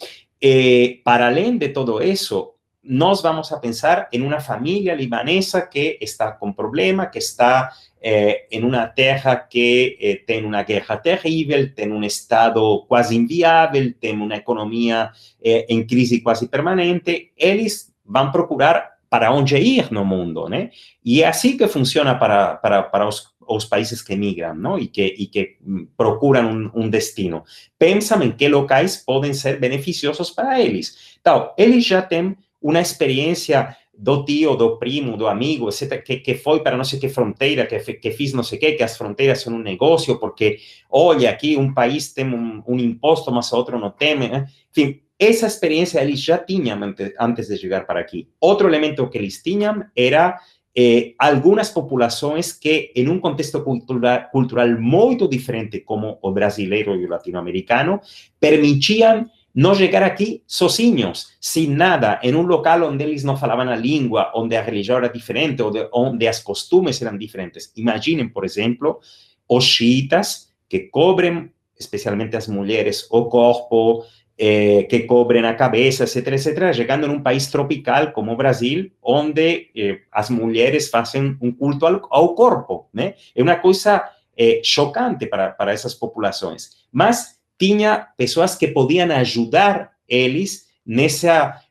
[0.47, 2.53] Eh, para além de todo isso,
[2.83, 8.47] nós vamos a pensar em uma família libanesa que está com problema, que está eh,
[8.51, 14.23] en una tierra que eh, tiene una guerra terrible, tiene un estado quasi inviável, tiene
[14.23, 20.49] una economía eh, en crisis quasi permanente, eles vão procurar para onde ir no mundo,
[20.49, 20.71] né?
[21.03, 24.79] E é assim que funciona para, para, para os, os países que migram, não?
[24.79, 25.57] E que, e que
[25.97, 27.45] procuram um, um destino.
[27.79, 31.17] Pensam em que locais podem ser beneficiosos para eles.
[31.21, 36.35] Então, eles já têm uma experiência do tio, do primo, do amigo, etc., que, que
[36.35, 39.41] foi para não sei que fronteira, que, que fiz não sei que, que as fronteiras
[39.41, 40.59] são um negócio, porque,
[40.91, 44.17] olha, aqui um país tem um, um imposto, mas outro não tem.
[44.17, 44.47] Né?
[44.71, 46.79] Enfim, essa experiência eles já tinham
[47.21, 48.29] antes de chegar para aqui.
[48.41, 50.39] Outro elemento que eles tinham era
[50.75, 57.05] eh, algumas populações que, em um contexto cultural, cultural muito diferente como o brasileiro e
[57.07, 58.01] o latino-americano,
[58.41, 63.77] permitiam no llegar aquí sozinhos, sin nada, en un local donde ellos no falaban la
[63.77, 67.71] lengua, donde la religión era diferente, o donde las costumbres eran diferentes.
[67.77, 69.01] Imaginen, por ejemplo,
[69.47, 74.05] os xiitas que cobren, especialmente las mujeres, o corpo,
[74.37, 79.71] eh, que cobren a cabeza, etcétera, etcétera, llegando en un país tropical como Brasil, donde
[79.75, 82.01] eh, mujeres hacen un culto al
[82.35, 83.03] corpo, ¿no?
[83.05, 86.87] Es una cosa eh, chocante para, para esas poblaciones.
[86.91, 91.63] Mas tinha pessoas que podiam ajudar eles nessa,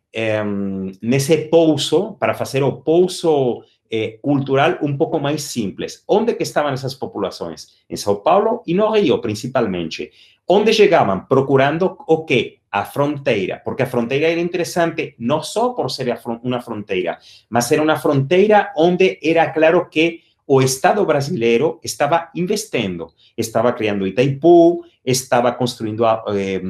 [0.45, 6.03] um, nesse pouso, para fazer o pouso eh, cultural um pouco mais simples.
[6.07, 7.67] Onde que estavam essas populações?
[7.89, 10.11] Em São Paulo e no Rio, principalmente.
[10.47, 11.25] Onde chegavam?
[11.25, 12.59] Procurando o quê?
[12.71, 17.83] A fronteira, porque a fronteira era interessante não só por ser uma fronteira, mas era
[17.83, 25.51] uma fronteira onde era claro que o Estado brasileiro estava investindo, estava criando Itaipu, estava
[25.53, 26.61] construindo a, eh,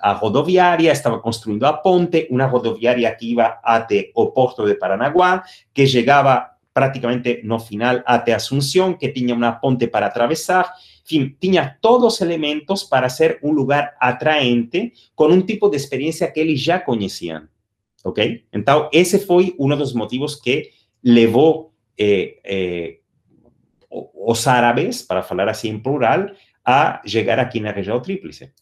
[0.00, 5.44] a rodoviária, estava construindo a ponte, uma rodoviária que ia até o porto de Paranaguá,
[5.72, 10.72] que chegava praticamente no final até Assunção, que tinha uma ponte para atravessar,
[11.40, 16.40] tinha todos os elementos para ser um lugar atraente, com um tipo de experiência que
[16.40, 17.48] eles já conheciam,
[18.04, 18.44] ok?
[18.52, 20.70] Então, esse foi um dos motivos que
[21.02, 22.96] levou eh, eh,
[23.90, 26.30] os árabes, para falar assim em plural,
[26.64, 28.52] a chegar aqui na região tríplice.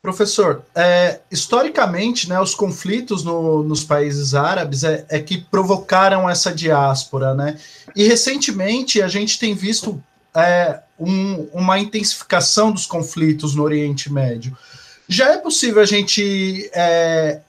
[0.00, 6.54] Professor, é, historicamente, né, os conflitos no, nos países árabes é, é, que provocaram essa
[6.54, 7.58] diáspora, né?
[7.96, 10.02] E recentemente a gente tem visto
[10.34, 14.56] é, um, uma intensificação dos conflitos no Oriente Médio.
[15.08, 17.40] Já é possível a gente é,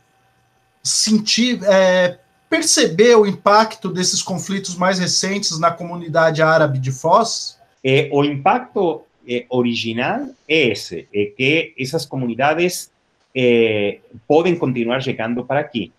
[0.84, 2.18] sentir, é,
[2.50, 7.58] perceber o impacto desses conflitos mais recentes na comunidade árabe de Foz?
[7.84, 12.92] É, o impacto eh, original es eh, que esas comunidades
[13.34, 15.92] eh, pueden continuar llegando para aquí.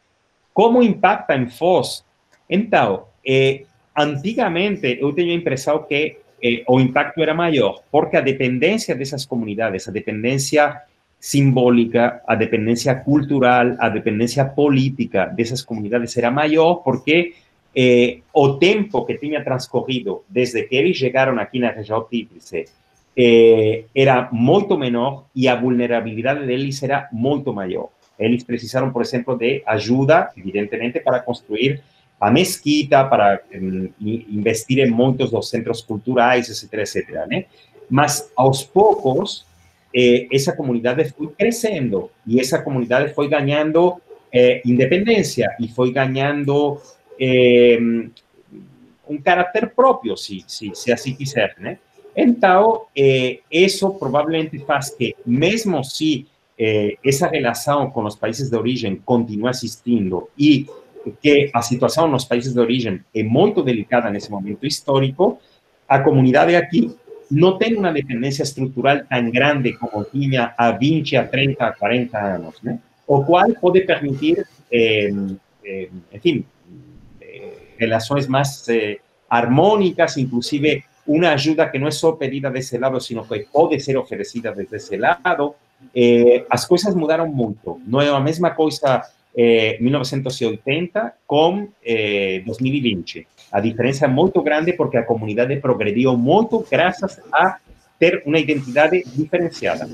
[0.52, 2.04] ¿Cómo impacta en Foz?
[2.48, 8.94] Entonces, eh, antigamente yo tenía impresado que eh, o impacto era mayor, porque a dependencia
[8.94, 10.82] de esas comunidades, a dependencia
[11.18, 17.34] simbólica, a dependencia cultural, a dependencia política de esas comunidades era mayor, porque
[17.74, 22.66] eh, o tiempo que tenía transcurrido desde que ellos llegaron aquí en la región tríplice
[23.14, 27.90] eh, era muito menor e a vulnerabilidade deles era muito maior.
[28.18, 31.80] Eles precisaram, por exemplo, de ajuda, evidentemente, para construir
[32.20, 37.26] a mesquita, para um, investir em muitos dos centros culturais, etc, etc.
[37.26, 37.46] Né?
[37.88, 39.46] Mas, aos poucos,
[39.94, 44.00] eh, essa comunidade foi crescendo e essa comunidade foi ganhando
[44.32, 46.80] eh, independência e foi ganhando
[47.18, 47.78] eh,
[49.08, 51.78] um caráter próprio, se, se, se assim quiser, né?
[52.16, 53.98] Então, eh, isso
[54.98, 56.26] que, mesmo se
[56.58, 60.66] eh, essa relação com os países de origem continua existindo e
[61.22, 65.38] que a situação nos países de origem é muito delicada nesse momento histórico,
[65.88, 66.94] a comunidade aqui
[67.30, 72.18] não tem uma dependência estrutural tão grande como tinha há 20, a 30, a 40
[72.18, 72.78] anos, né?
[73.06, 75.10] o qual pode permitir, eh,
[75.64, 76.44] eh, enfim,
[77.20, 78.66] eh, relações mais
[79.28, 83.96] harmônicas, inclusive uma ajuda que não é só pedida desse lado, sino que pode ser
[83.96, 85.56] oferecida desde esse lado.
[86.48, 87.80] as coisas mudaram muito.
[87.84, 89.02] Não é a mesma coisa
[89.36, 91.68] 1980 com
[92.44, 93.26] 2020.
[93.52, 97.58] A diferença é muito grande porque a comunidade progrediu muito graças a
[97.98, 99.88] ter uma identidade diferenciada.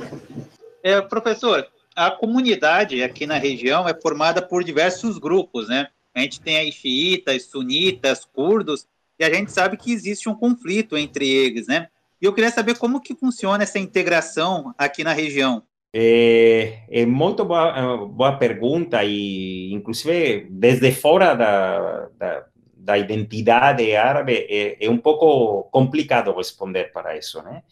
[0.82, 5.88] É, professor, a comunidade aqui na região é formada por diversos grupos, né?
[6.14, 8.86] A gente tem aí xiitas, sunitas, curdos,
[9.18, 11.88] e a gente sabe que existe um conflito entre eles, né?
[12.20, 15.62] E eu queria saber como que funciona essa integração aqui na região.
[15.98, 24.46] É, é muito boa, boa pergunta e, inclusive, desde fora da, da, da identidade árabe,
[24.50, 27.62] é, é, um pouco complicado responder para isso, né?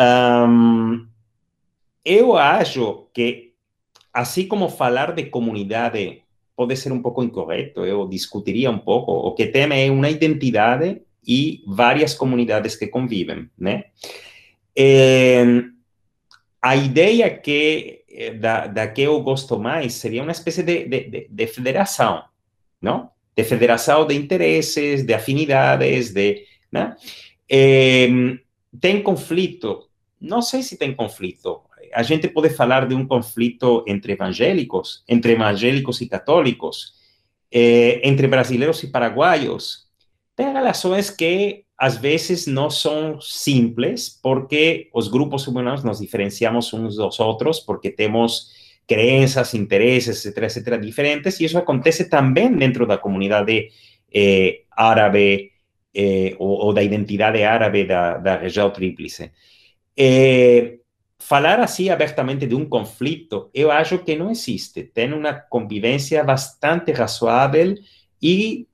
[0.00, 1.06] Um,
[2.02, 3.52] eu acho que,
[4.10, 6.22] assim como falar de comunidade
[6.56, 11.02] pode ser um pouco incorreto, eu discutiria um pouco, o que tem é uma identidade
[11.26, 13.84] e várias comunidades que convivem, né?
[14.74, 15.44] É,
[16.60, 21.28] a ideia que eh, da, da que eu gosto mais seria uma espécie de, de,
[21.30, 22.24] de federação,
[22.80, 23.10] não?
[23.36, 26.96] De federação de interesses, de afinidades, de, né?
[27.48, 28.08] É,
[28.80, 29.88] tem conflito?
[30.20, 31.62] Não sei se tem conflito.
[31.94, 36.94] A gente pode falar de um conflito entre evangélicos, entre evangélicos e católicos,
[37.50, 39.86] é, entre brasileiros e paraguaios.
[40.36, 46.96] Tem relações que às vezes não são simples, porque os grupos humanos nos diferenciamos uns
[46.96, 48.50] dos outros, porque temos
[48.86, 53.68] crenças, interesses, etc., etc., diferentes, e isso acontece também dentro da comunidade
[54.12, 55.52] eh, árabe
[55.94, 59.30] eh, ou, ou, da identidade árabe da, da região tríplice.
[59.96, 60.78] Eh,
[61.18, 64.84] falar assim abertamente de um conflito, eu acho que não existe.
[64.84, 67.74] Tem uma convivência bastante razoável
[68.22, 68.67] e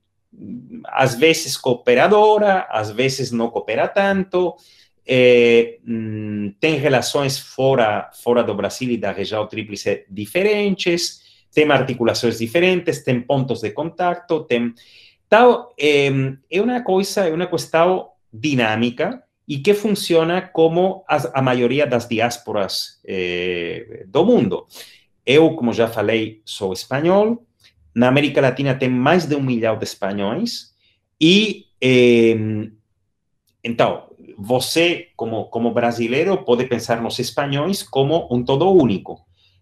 [0.87, 4.57] às vezes cooperadora, às vezes não coopera tanto,
[5.07, 5.79] é,
[6.61, 13.21] tem relações fora, fora do Brasil e da região tríplice diferentes, tem articulações diferentes, tem
[13.21, 14.75] pontos de contato, tem...
[15.27, 16.09] Então, é,
[16.51, 23.01] é uma coisa, é uma questão dinâmica e que funciona como a maioria das diásporas
[23.07, 24.67] é, do mundo.
[25.25, 27.47] Eu, como já falei, sou espanhol,
[27.95, 30.75] na América Latina tem mais de um milhão de espanhóis
[31.21, 32.37] e eh,
[33.63, 39.21] então você como como brasileiro pode pensar nos espanhóis como um todo único,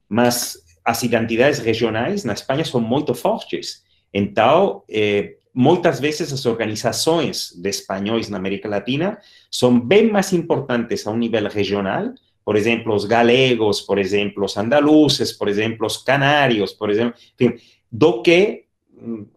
[0.09, 3.83] mas as identidades regionais na Espanha são muito fortes.
[4.13, 9.19] Então eh, muitas vezes as organizações de espanhóis na América Latina
[9.51, 12.15] são bem mais importantes a um nível regional
[12.45, 17.57] por exemplo, os galegos, por exemplo, os andaluzes, por exemplo, os canários, por exemplo, enfim,
[17.93, 18.65] do que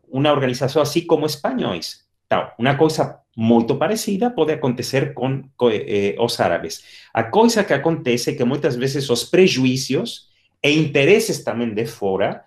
[0.09, 2.05] uma organização assim como espanhóis.
[2.25, 6.81] Então, uma coisa muito parecida pode acontecer com, com eh, os árabes.
[7.13, 10.29] A coisa que acontece que muitas vezes os prejuízos
[10.63, 12.43] e interesses também de fora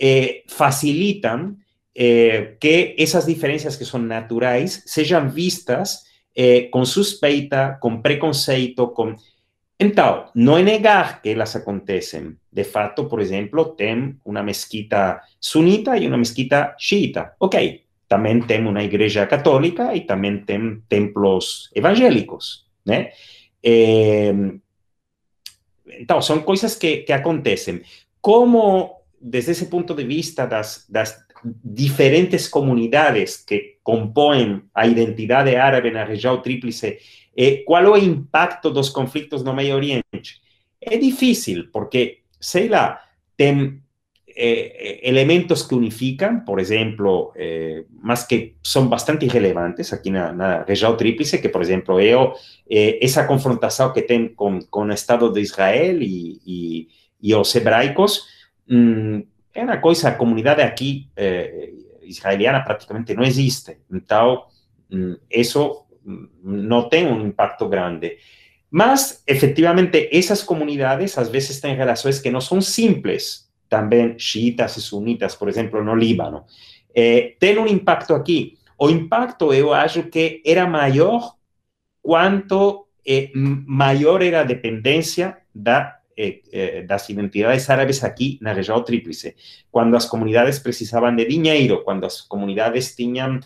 [0.00, 1.56] eh, facilitam
[1.94, 6.02] eh, que essas diferenças que são naturais sejam vistas
[6.34, 9.14] eh, com suspeita, com preconceito, com
[9.82, 12.36] então, não é negar que elas acontecem.
[12.50, 17.34] De fato, por exemplo, tem uma mesquita sunita e uma mesquita xiita.
[17.40, 23.10] Ok, também tem uma igreja católica e também tem templos evangélicos, né?
[23.62, 24.32] É,
[25.98, 27.82] então, são coisas que, que acontecem.
[28.20, 31.24] Como, desde esse ponto de vista das, das
[31.64, 36.98] diferentes comunidades que compõem a identidade árabe na região tríplice
[37.36, 40.40] eh, qual é o impacto dos conflitos no Medio Oriente?
[40.80, 43.00] É difícil, porque, sei lá,
[43.36, 43.82] tem
[44.36, 50.62] eh, elementos que unificam, por exemplo, eh, mas que são bastante relevantes aqui na, na
[50.64, 52.12] região tríplice, que, por exemplo, é
[52.70, 53.26] eh, essa
[53.92, 56.88] que tem com, com o Estado de Israel e, e,
[57.22, 58.26] e os hebraicos,
[58.68, 59.24] hum,
[59.54, 61.70] é uma coisa, a comunidade aqui eh,
[62.02, 63.78] israeliana praticamente não existe.
[63.90, 64.44] Então,
[64.90, 65.84] hum, isso
[66.42, 68.18] não tem um impacto grande.
[68.70, 73.50] Mas, efectivamente, essas comunidades às vezes têm relações que não são simples.
[73.68, 76.44] Também xiitas e sunitas, por exemplo, no Líbano.
[76.94, 78.58] Eh, tem um impacto aqui.
[78.78, 81.34] O impacto, eu acho que era maior
[82.02, 88.82] quanto eh, maior era a dependência da, eh, eh, das identidades árabes aqui na região
[88.82, 89.36] tríplice.
[89.70, 93.40] Quando as comunidades precisavam de dinheiro, quando as comunidades tinham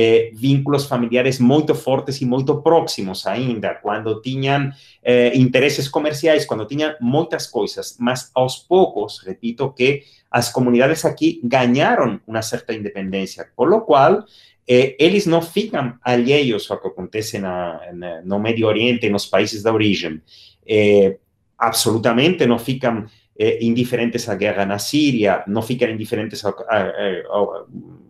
[0.00, 4.70] eh, vínculos familiares muito fortes e muito próximos ainda, quando tinham
[5.02, 7.96] eh, interesses comerciais, quando tinham muitas coisas.
[7.98, 14.24] Mas aos poucos, repito, que as comunidades aqui ganharam uma certa independência, por lo qual
[14.68, 19.64] eh, eles não ficam alheios ao que acontece na, na, no Médio Oriente, nos países
[19.64, 20.22] da origem.
[20.64, 21.16] Eh,
[21.58, 23.04] absolutamente não ficam
[23.36, 27.64] eh, indiferentes à guerra na Síria, não ficam indiferentes a, a, a,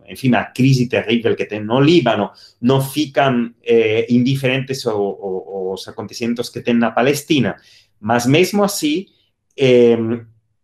[0.09, 2.31] enfim, à crise terrível que tem no Líbano,
[2.61, 7.55] não ficam eh, indiferentes ao, ao, aos acontecimentos que tem na Palestina.
[7.99, 9.05] Mas mesmo assim,
[9.57, 9.97] eh,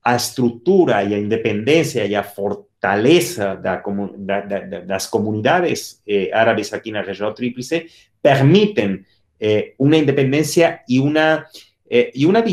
[0.05, 3.81] a estrutura e a independência e a fortaleza da,
[4.17, 7.87] da, da, das comunidades eh, árabes aqui na região tríplice
[8.21, 9.03] permitem
[9.39, 11.45] eh, uma independência e uma,
[11.89, 12.43] eh, e uma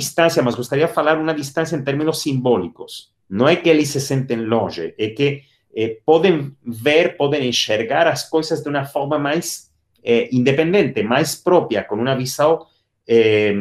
[0.43, 3.12] mas gostaria de falar uma distância em termos simbólicos.
[3.28, 5.43] Não é que eles se sentem longe, é que
[5.74, 9.70] eh, podem ver, podem enxergar as coisas de uma forma mais
[10.02, 12.66] eh, independente, mais própria, com uma visão,
[13.06, 13.54] eh,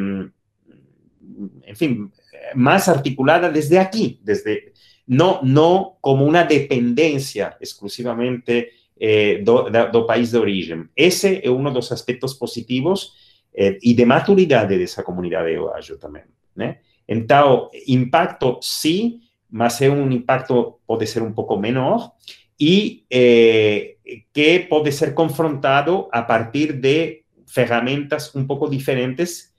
[1.67, 2.09] enfim,
[2.55, 4.73] más articulada desde aquí, desde,
[5.07, 10.91] no, no como una dependencia exclusivamente eh, do, do, país de origen.
[10.95, 13.15] Ese es uno de los aspectos positivos
[13.53, 16.25] y de maturidad de esa comunidad de acho también.
[16.57, 16.79] ¿eh?
[17.07, 19.21] Entonces, impacto sí,
[19.51, 22.13] mas es un impacto puede ser un poco menor
[22.57, 23.97] y eh,
[24.33, 27.25] que puede ser confrontado a partir de
[27.55, 29.51] herramientas un poco diferentes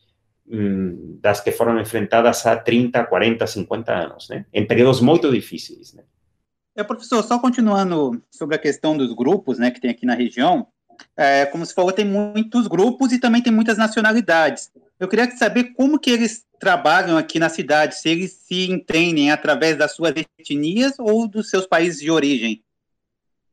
[0.44, 4.44] das que foram enfrentadas há 30, 40, 50 anos, né?
[4.52, 5.96] em períodos muito difíceis.
[6.76, 10.66] É, professor, só continuando sobre a questão dos grupos né, que tem aqui na região,
[11.16, 14.70] é, como você falou, tem muitos grupos e também tem muitas nacionalidades.
[15.02, 19.76] Eu queria saber como que eles trabalham aqui na cidade, se eles se entendem através
[19.76, 22.62] das suas etnias ou dos seus países de origem.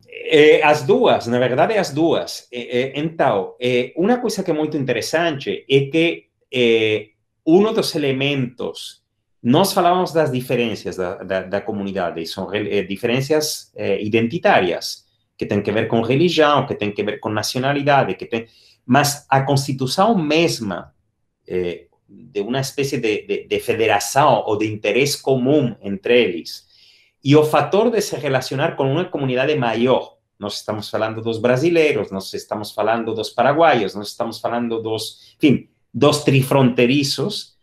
[0.07, 2.47] É, as duas, na verdade, as duas.
[2.51, 3.55] É, é, então,
[3.95, 7.07] uma coisa que é muito interessante é que eh,
[7.43, 9.01] uno dos elementos,
[9.41, 15.03] nós falávamos das diferenças da, da, da comunidade, são eh, diferenças identitárias,
[15.35, 18.45] que têm que ver com religião, que têm que ver com nacionalidade, que tem,
[18.85, 20.93] mas a constituição mesma
[21.49, 23.59] eh, de uma espécie de, de, de
[24.59, 26.67] de interesse comum entre eles,
[27.23, 32.11] e o fator de se relacionar com uma comunidade maior, nós estamos falando dos brasileiros,
[32.11, 37.57] nós estamos falando dos paraguaios, nós estamos falando dos, enfim, dos trifronterizos,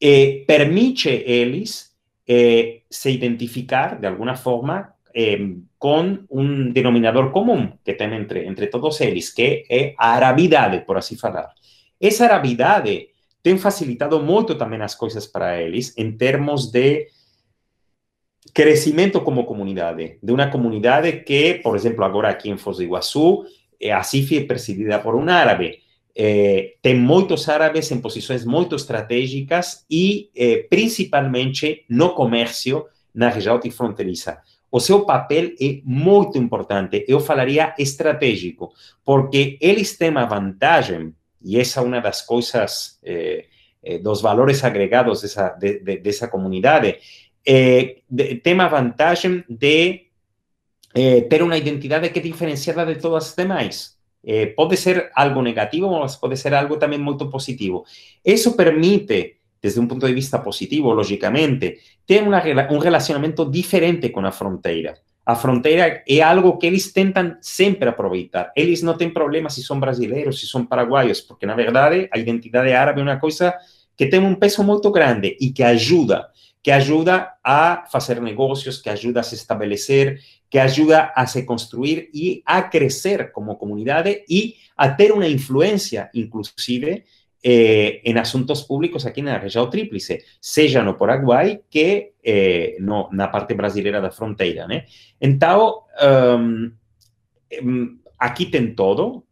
[0.00, 1.94] eh, permite eles
[2.26, 8.68] eh, se identificar de alguna forma eh, con un denominador común que tem entre, entre
[8.68, 11.52] todos eles, que a arabidade, por assim falar.
[12.00, 13.13] Essa arabidade
[13.44, 17.08] tem facilitado muito também as coisas para eles em termos de
[18.54, 23.44] crescimento como comunidade, de uma comunidade que, por exemplo, agora aqui em Foz do Iguaçu,
[23.92, 25.80] a CIF é presidida por um árabe,
[26.16, 33.60] eh, tem muitos árabes em posições muito estratégicas e, eh, principalmente, no comércio na região
[33.70, 34.40] fronteiriça.
[34.70, 38.72] O seu papel é muito importante, eu falaria estratégico,
[39.04, 41.12] porque eles têm a vantagem,
[41.44, 43.46] e essa é uma das coisas, eh,
[43.82, 46.98] eh valores agregados dessa, de, de, dessa comunidade,
[47.46, 50.08] eh, de, tem vantagem de
[50.94, 53.98] eh, ter uma identidade que é diferenciada de todas as demais.
[54.22, 57.84] Eh, puede ser algo negativo, o puede ser algo también muy positivo.
[58.22, 62.24] Eso permite, desde un punto de vista positivo, lógicamente, tener
[62.70, 64.94] un relacionamiento diferente con la frontera.
[65.26, 68.52] La frontera es algo que ellos intentan siempre aprovechar.
[68.54, 72.66] Ellos no tienen problemas si son brasileños, si son paraguayos, porque la verdad la identidad
[72.66, 73.56] árabe es una cosa
[73.96, 78.90] que tiene un peso muy grande y que ayuda, que ayuda a hacer negocios, que
[78.90, 80.20] ayuda a se establecer,
[80.50, 86.10] que ayuda a se construir y a crecer como comunidad y a tener una influencia
[86.12, 87.04] inclusive
[87.46, 93.10] eh, en asuntos públicos aquí en la región tríplice, sea no Paraguay que eh, no
[93.12, 94.86] na parte brasileira da frontera, né?
[95.20, 95.84] Então,
[97.62, 99.24] um, aqui tem todo,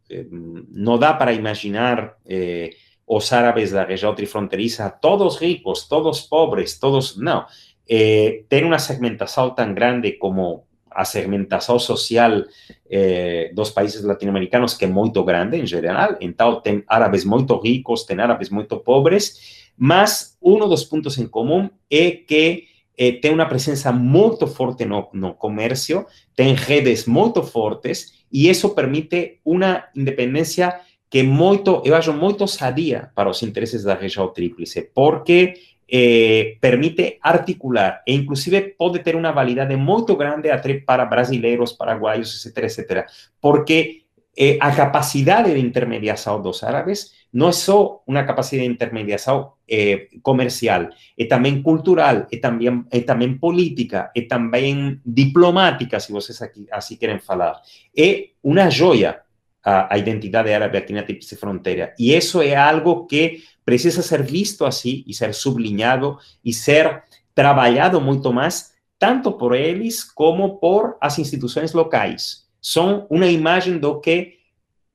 [0.69, 2.69] não dá para imaginar eh,
[3.07, 7.47] os árabes da região trifronteiriça todos ricos, todos pobres, todos, não.
[7.89, 10.65] eh, ter uma segmentação tão grande como
[10.95, 12.43] a segmentação social
[12.89, 16.15] eh, dos países latino-americanos, que é muito grande em geral.
[16.21, 21.69] Então, tem árabes muito ricos, tem árabes muito pobres, mas um dos pontos em comum
[21.89, 22.65] é que
[22.97, 28.69] eh, tem uma presença muito forte no, no comércio, tem redes muito fortes, e isso
[28.69, 30.79] permite uma independência
[31.09, 35.53] que é muito, eu acho muito sadia para os interesses da região tríplice, porque
[35.95, 40.49] eh, permite articular e inclusive pode ter uma validade muito grande
[40.87, 43.05] para brasileiros, paraguaios, etc, etc.
[43.39, 44.01] Porque
[44.35, 50.07] eh, a capacidade de intermediação dos árabes não é só uma capacidade de intermediação eh,
[50.23, 56.65] comercial, é também cultural, é também, é também política, é também diplomática, se vocês aqui,
[56.71, 57.61] assim querem falar.
[57.95, 59.21] É uma joia
[59.63, 61.93] a, a identidade árabe aqui na Tríplice Fronteira.
[61.97, 67.03] E isso é algo que precisa ser visto assim e ser sublinhado e ser
[67.33, 72.47] trabalhado muito mais, tanto por eles como por as instituições locais.
[72.61, 74.37] São uma imagem do que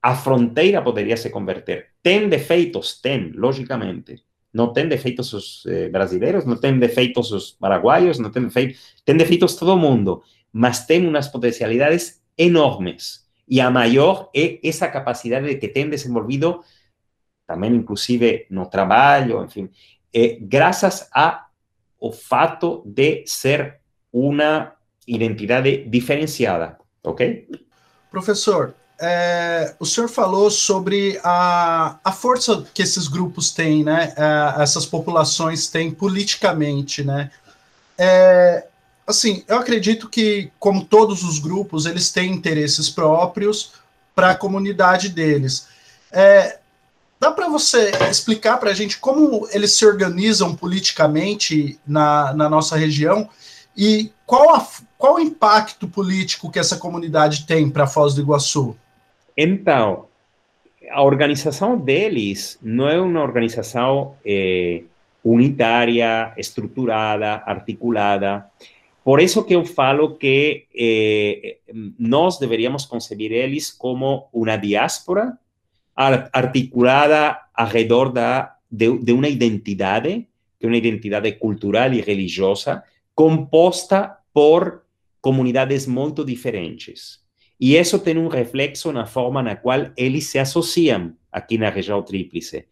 [0.03, 1.89] a fronteira poderia se converter.
[2.03, 3.01] Tem defeitos?
[3.01, 4.23] Tem, logicamente.
[4.53, 9.17] Não tem defeitos os eh, brasileiros, não tem defeitos os paraguaios, não tem defeitos, tem
[9.17, 13.27] defeitos todo mundo, mas tem umas potencialidades enormes.
[13.47, 16.61] E a maior é essa capacidade que tem desenvolvido
[17.49, 19.71] também inclusive no trabalho, enfim,
[20.15, 23.81] é, graças ao fato de ser
[24.13, 24.73] uma
[25.07, 27.49] identidade diferenciada, ok?
[28.11, 34.13] Professor, é, o senhor falou sobre a, a força que esses grupos têm, né?
[34.17, 37.31] É, essas populações têm politicamente, né?
[37.97, 38.67] É,
[39.07, 43.73] assim, eu acredito que, como todos os grupos, eles têm interesses próprios
[44.15, 45.69] para a comunidade deles.
[46.11, 46.59] É,
[47.21, 52.77] Dá para você explicar para a gente como eles se organizam politicamente na, na nossa
[52.77, 53.29] região
[53.77, 54.67] e qual, a,
[54.97, 58.77] qual o impacto político que essa comunidade tem para Foz do Iguaçu?
[59.37, 60.07] Então,
[60.91, 64.83] a organização deles não é uma organização eh,
[65.25, 68.47] unitária, estruturada, articulada.
[69.05, 71.59] Por isso que eu falo que eh,
[71.99, 75.37] nós deveríamos conceber eles como uma diáspora
[75.99, 82.85] articulada alrededor de, de una identidad, que una identidad cultural y religiosa,
[83.15, 84.87] composta por
[85.21, 87.25] comunidades muy diferentes.
[87.59, 91.57] Y eso tiene un reflexo en la forma en la cual ellos se asocian aquí
[91.57, 92.69] en la región tríplice.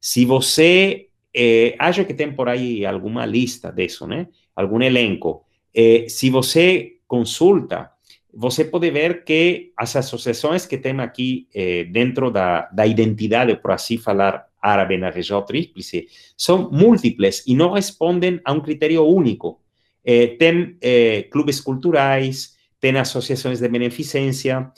[0.00, 4.26] Si você, eh, acho que tem por ahí alguna lista de eso, ¿no?
[4.54, 5.46] algún elenco.
[5.72, 7.91] Eh, si você consulta
[8.34, 13.72] você pode ver que as associações que tem aqui eh, dentro da, da identidade, por
[13.72, 16.06] assim falar, árabe na região tríplice,
[16.36, 19.60] são múltiplas e não respondem a um critério único.
[20.04, 24.72] Eh, tem eh, clubes culturais, tem associações de beneficência,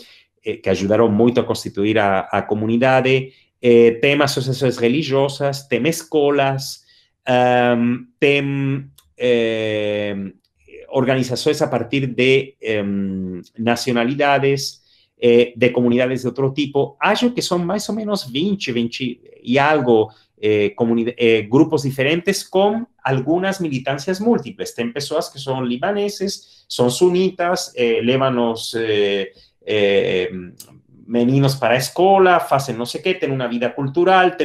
[0.45, 3.33] eh, que ajudaram muito a constituir a, a comunidade,
[3.63, 6.85] eh, tem associações religiosas, tem escolas,
[7.79, 10.15] um, tem eh,
[10.95, 14.85] organizaciones a partir de em, nacionalidades,
[15.17, 16.97] eh, de comunidades de otro tipo.
[17.01, 22.87] Acho que son más o menos 20, 20 y algo eh, eh, grupos diferentes con
[23.03, 24.75] algunas militancias múltiples.
[24.75, 28.77] Ten personas que son libaneses, son sunitas, llevan los
[31.07, 34.37] meninos para a escola, hacen no sé qué, tienen una vida cultural,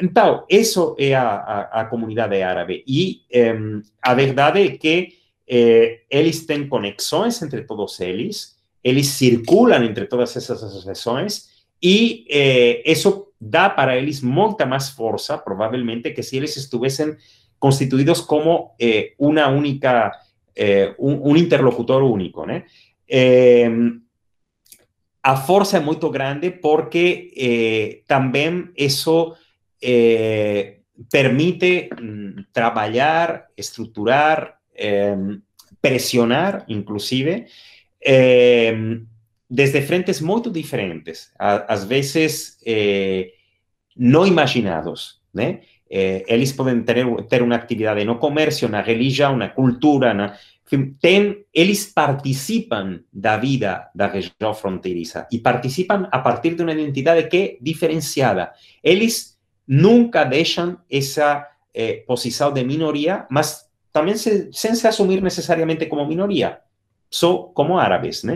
[0.00, 2.82] Entonces, eso es a, a, comunidad árabe.
[2.86, 9.82] Y em, a verdad es que eh, eles têm conexões entre todos eles, eles circulam
[9.84, 11.48] entre todas essas associações
[11.82, 17.16] e eh, isso dá para eles muita mais força, provavelmente, que se eles estivessem
[17.58, 20.12] constituídos como eh, uma única,
[20.56, 22.44] eh, um, interlocutor único?
[23.08, 23.70] Eh,
[25.22, 29.34] a força é muito grande porque também isso
[31.10, 35.42] permite mm, trabalhar, estruturar Em,
[35.80, 37.46] presionar, inclusive,
[38.00, 39.06] em,
[39.48, 43.34] desde frentes muy diferentes, a, veces eh,
[43.96, 45.22] no imaginados.
[45.32, 45.42] ¿no?
[45.88, 50.34] Eh, eles podem ter, ter uma atividade no comércio, na religião, na cultura, na,
[51.00, 57.28] tem, eles participam da vida da região fronteiriça e participam a partir de uma identidade
[57.28, 58.52] que diferenciada.
[58.82, 62.04] Eles nunca deixam essa eh,
[62.54, 63.63] de minoria, mas
[63.94, 66.64] también se, sin se asumir necesariamente como minoría,
[67.08, 68.26] son como árabes.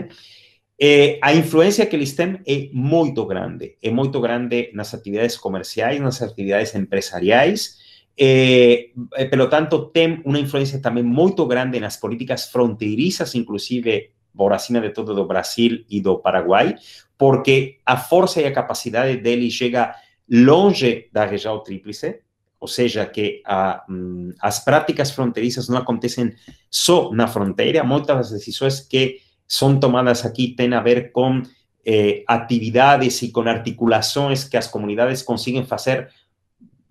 [0.77, 5.99] Eh, a influencia que eles têm é muito grande, é muito grande nas atividades comerciais,
[5.99, 7.77] nas atividades empresariais,
[8.21, 14.51] Eh, eh, pelo tanto, tem uma influência também muito grande nas políticas fronteiriças, inclusive por
[14.51, 16.75] acima de todo do Brasil e do Paraguai,
[17.17, 19.95] porque a força e a capacidade dele chega
[20.29, 22.19] longe da região tríplice,
[22.59, 26.33] ou seja, que a, mm, as práticas fronteiriças não acontecem
[26.69, 31.41] só na fronteira, muitas das decisões que são tomadas aqui têm a ver com
[31.85, 36.09] eh, atividades e com articulações que as comunidades conseguem fazer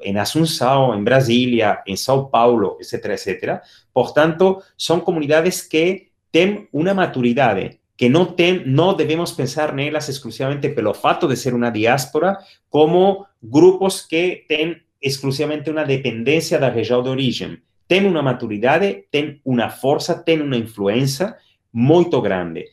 [0.00, 3.60] em Assunção, em Brasília, em São Paulo, etc., etc.
[3.92, 10.68] Portanto, são comunidades que têm uma maturidade que não tem, não devemos pensar nelas exclusivamente
[10.68, 12.38] pelo fato de ser uma diáspora,
[12.70, 17.58] como grupos que têm exclusivamente uma dependência da região de origem.
[17.86, 21.36] Tem uma maturidade, tem uma força, tem uma influência
[21.72, 22.66] muito grande.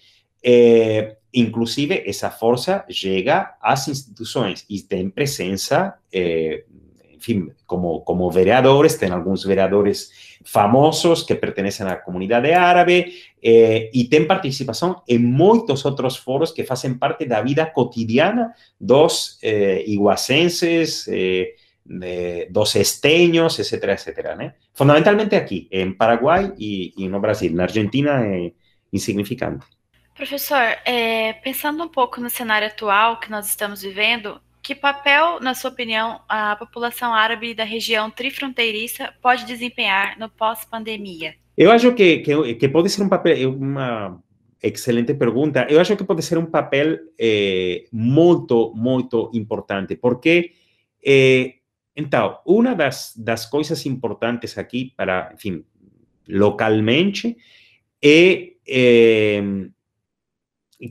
[0.44, 6.66] Eh, inclusive, essa força chega às instituições e tem presença eh,
[7.20, 10.12] fin, como, como vereadores, ten algunos vereadores
[10.44, 16.54] famosos que pertenecen a la comunidad árabe eh, y ten participación en muchos otros foros
[16.54, 21.10] que hacen parte de la vida cotidiana dos iguacenses,
[21.86, 24.36] de, dos esteños, etcétera, etcétera.
[24.36, 24.54] ¿no?
[24.74, 27.54] Fundamentalmente aquí, en Paraguay y, y no Brasil.
[27.54, 28.54] En Argentina é
[28.92, 29.66] insignificante.
[30.16, 35.54] Professor, é, pensando um pouco no cenário atual que nós estamos vivendo, Que papel, na
[35.54, 41.36] sua opinião, a população árabe da região trifronteiriça pode desempenhar no pós-pandemia?
[41.56, 44.20] Eu acho que, que, que, pode ser um papel, uma
[44.64, 45.68] excelente pergunta.
[45.70, 50.54] Eu acho que pode ser um papel eh, muito, muito importante, porque,
[51.06, 51.54] eh,
[51.96, 55.64] então, uma das, das coisas importantes aqui para, enfim,
[56.28, 57.38] localmente,
[58.04, 59.42] é, é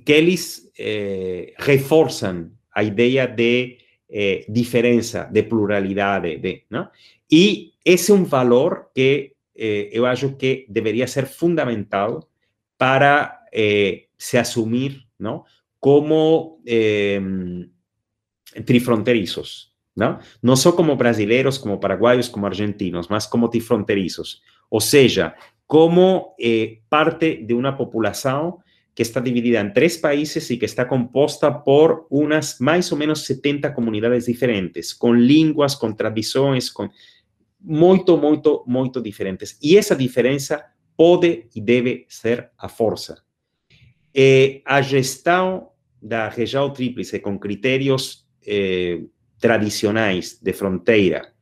[0.04, 0.72] que eles
[1.58, 3.78] reforçam a de
[4.10, 6.88] eh, diferença, de pluralidade, de, não?
[7.30, 12.28] E esse é um valor que eh, eu acho que deveria ser fundamental
[12.76, 15.44] para eh, se assumir não?
[15.80, 17.20] como eh,
[19.96, 20.18] Não?
[20.42, 24.42] não só como brasileiros, como paraguaios, como argentinos, mas como trifronterizos.
[24.68, 25.34] Ou seja,
[25.66, 28.58] como eh, parte de uma população
[28.94, 33.24] que está dividida en tres países y que está compuesta por unas más o menos
[33.24, 36.90] 70 comunidades diferentes, con lenguas, con tradiciones, con
[37.60, 39.58] muy, muy, muy diferentes.
[39.60, 43.24] Y esa diferencia puede y debe ser a fuerza.
[44.12, 49.02] Eh, a gestão da região tríplice con criterios eh,
[49.44, 51.34] tradicionales de frontera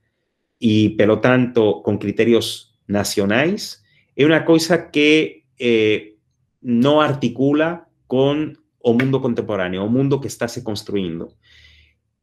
[0.59, 3.84] y, pelo tanto, con criterios nacionales,
[4.16, 6.16] es una cosa que eh,
[6.61, 11.36] no articula con o mundo contemporáneo, o mundo que está se construyendo.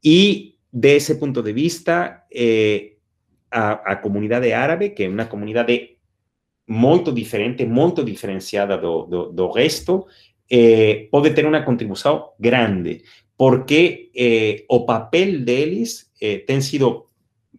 [0.02, 2.98] Y de ese punto de vista, eh,
[3.50, 5.66] a, a comunidad árabe, que es una comunidad
[6.68, 10.08] muy diferente, muy diferenciada do resto,
[10.50, 13.02] eh, pode ter uma contribuição grande,
[13.40, 17.08] porque eh, o papel deles eh, tem sido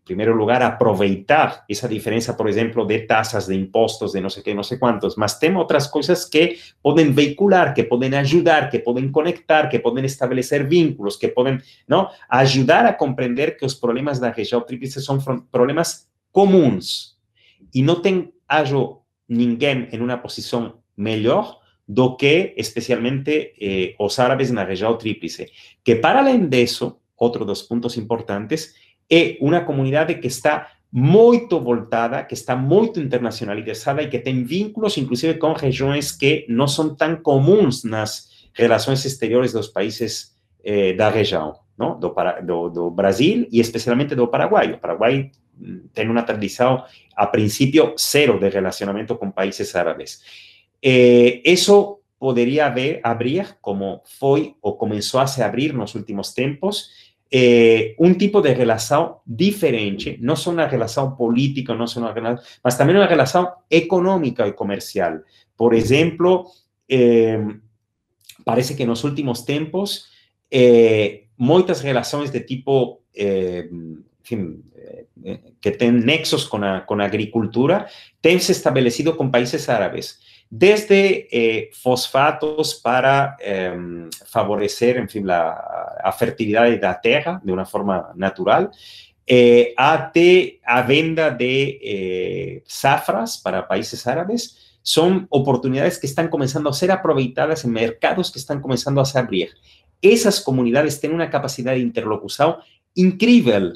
[0.05, 4.55] primer lugar, aproveitar esa diferencia, por ejemplo, de tasas, de impuestos, de no sé qué,
[4.55, 9.11] no sé cuántos, más tenemos otras cosas que pueden vehicular, que pueden ayudar, que pueden
[9.11, 12.11] conectar, que pueden establecer vínculos, que pueden, ¿no?
[12.29, 17.19] Ayudar a comprender que los problemas de la región tríplice son problemas comunes
[17.73, 21.60] y no ten hallo ninguém en una posición mejor
[21.93, 25.51] do que especialmente eh, los árabes en la región tríplice,
[25.83, 28.77] que para além de eso, otro dos puntos importantes,
[29.11, 34.97] é uma comunidade que está muito voltada, que está muito internacionalizada e que tem vínculos,
[34.99, 41.11] inclusive, com regiões que não são tão comuns nas relações exteriores dos países eh, da
[41.11, 41.99] região, não?
[41.99, 42.15] Do,
[42.45, 44.75] do, do, Brasil e especialmente do Paraguai.
[44.75, 45.33] O Paraguai
[45.93, 46.85] tem uma tradição,
[47.17, 50.50] a princípio, zero de relacionamento com países árabes.
[50.83, 56.91] Eh, isso poderia haver, abrir, como foi ou começou a se abrir nos últimos tempos,
[57.31, 62.45] eh, un tipo de relación diferente, no son una relación política, no son una relación,
[62.63, 65.25] mas también una relación económica y comercial.
[65.57, 66.51] Por ejemplo,
[66.89, 67.39] eh,
[68.45, 70.11] parece que en los últimos tiempos,
[70.51, 73.03] eh, muchas relaciones de tipo,
[74.23, 74.65] fin,
[75.23, 77.87] eh, que tienen nexos con la, con la agricultura,
[78.25, 80.21] han se establecido con países árabes
[80.51, 85.53] desde eh, fosfatos para eh, favorecer, en fin, la,
[86.03, 88.71] a fertilidad de la tierra de una forma natural,
[89.33, 96.73] eh, a venda de eh, zafras para países árabes, son oportunidades que están comenzando a
[96.73, 99.51] ser aprovechadas en mercados que están comenzando a se abrir.
[100.03, 102.57] Esas comunidades tienen una capacidad de interlocución
[102.95, 103.75] increíble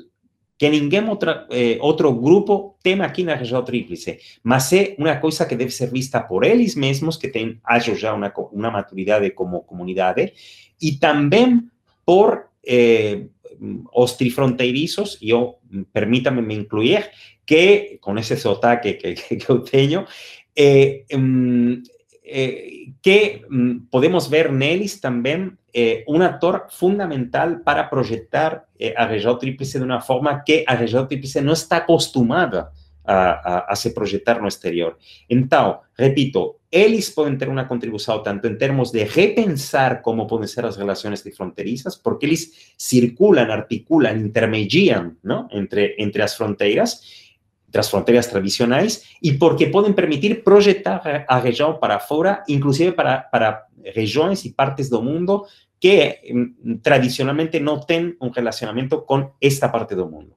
[0.57, 5.47] que ninguém outra, eh, outro grupo tem aqui na região tríplice, mas é uma coisa
[5.47, 9.63] que deve ser vista por eles mesmos, que têm, acho já, uma, uma maturidade como
[9.63, 10.33] comunidade,
[10.81, 11.63] e também
[12.07, 13.23] por eh,
[13.95, 15.19] os trifronteiriços,
[15.93, 17.11] permítame me incluir,
[17.47, 19.53] que, com esse sotaque que, que, que
[20.57, 21.83] eh, um,
[22.25, 29.05] eh, que um, podemos ver neles também eh, un actor fundamental para proyectar eh, a
[29.05, 32.73] região tríplice de uma forma que a região tríplice não está acostumada
[33.05, 34.97] a, a, a, se projetar no exterior.
[35.29, 40.65] Então, repito, eles podem ter uma contribuição tanto em termos de repensar como podem ser
[40.65, 45.47] as relações fronteiriças, porque eles circulam, articulam, intermediam não?
[45.53, 47.24] Entre, entre as fronteiras,
[47.75, 53.19] entre as fronteiras tradicionais, e porque podem permitir projetar a região para fora, inclusive para,
[53.19, 55.45] para regiões e partes do mundo
[55.81, 60.33] que mm, tradicionalmente não tem um relacionamento com esta parte do mundo.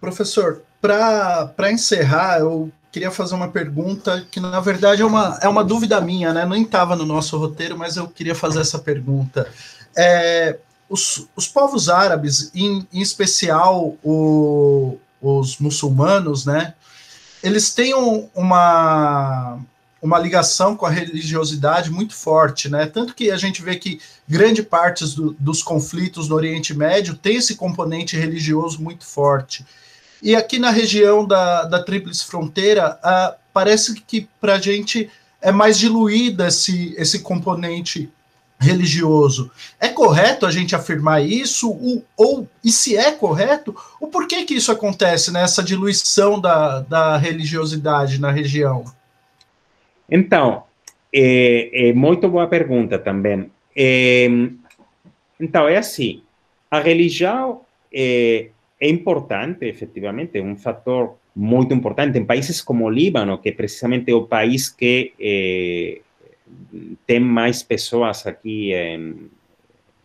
[0.00, 5.62] Professor, para encerrar, eu queria fazer uma pergunta que, na verdade, é uma, é uma
[5.62, 6.46] dúvida minha, né?
[6.46, 9.46] Nem estava no nosso roteiro, mas eu queria fazer essa pergunta.
[9.96, 16.74] É, os, os povos árabes, em, em especial o, os muçulmanos, né?
[17.42, 17.94] Eles têm
[18.34, 19.58] uma,
[20.02, 22.86] uma ligação com a religiosidade muito forte, né?
[22.86, 27.36] Tanto que a gente vê que grande parte do, dos conflitos no Oriente Médio tem
[27.36, 29.64] esse componente religioso muito forte.
[30.22, 35.10] E aqui na região da, da Tríplice Fronteira, uh, parece que para a gente
[35.40, 38.10] é mais diluído esse, esse componente
[38.58, 39.50] religioso.
[39.80, 41.70] É correto a gente afirmar isso?
[41.70, 47.16] O, ou, e se é correto, o porquê que isso acontece, né, diluição da, da
[47.16, 48.84] religiosidade na região?
[50.10, 50.64] Então,
[51.12, 53.50] é, é muito boa pergunta também.
[53.76, 54.26] É,
[55.38, 56.22] então, é assim,
[56.70, 57.60] a religião
[57.92, 58.48] é,
[58.80, 63.52] é importante, efetivamente, é um fator muito importante em países como o Líbano, que é
[63.52, 66.00] precisamente o país que é,
[67.06, 69.30] tem mais pessoas aqui em,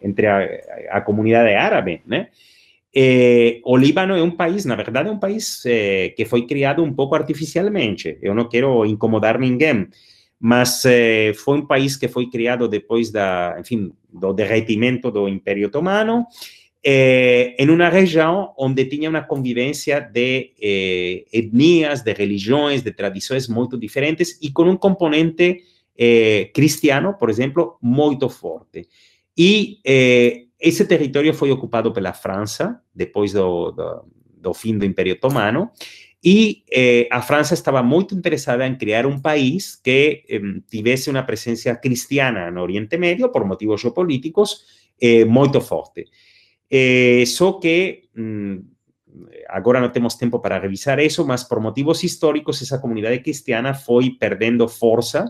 [0.02, 0.40] entre a,
[0.90, 2.28] a, comunidade árabe, né?
[2.94, 6.84] Eh, o Líbano é um país, na verdade, é um país eh, que foi criado
[6.84, 8.18] um pouco artificialmente.
[8.22, 9.88] Eu não quero incomodar ninguém,
[10.40, 15.68] mas eh, foi um país que foi criado depois da, enfim, do derretimento do Império
[15.68, 16.26] Otomano,
[16.84, 20.52] em uma região onde tinha uma convivência de
[21.32, 25.62] etnias, de religiões, de tradições muito diferentes e com um componente
[26.54, 28.88] cristiano, por exemplo, muito forte.
[29.38, 29.80] E
[30.60, 34.06] esse território foi ocupado pela França, depois do, do,
[34.38, 35.72] do fim do Império Otomano,
[36.24, 40.40] e eh, a França estava muito interessada em criar um país que eh,
[40.70, 44.64] tivesse uma presença cristiana no Oriente Médio, por motivos geopolíticos,
[45.02, 46.06] eh, muito forte.
[47.26, 48.64] só que, hum,
[49.50, 54.12] agora não temos tempo para revisar isso, mas por motivos históricos, essa comunidade cristiana foi
[54.12, 55.26] perdendo força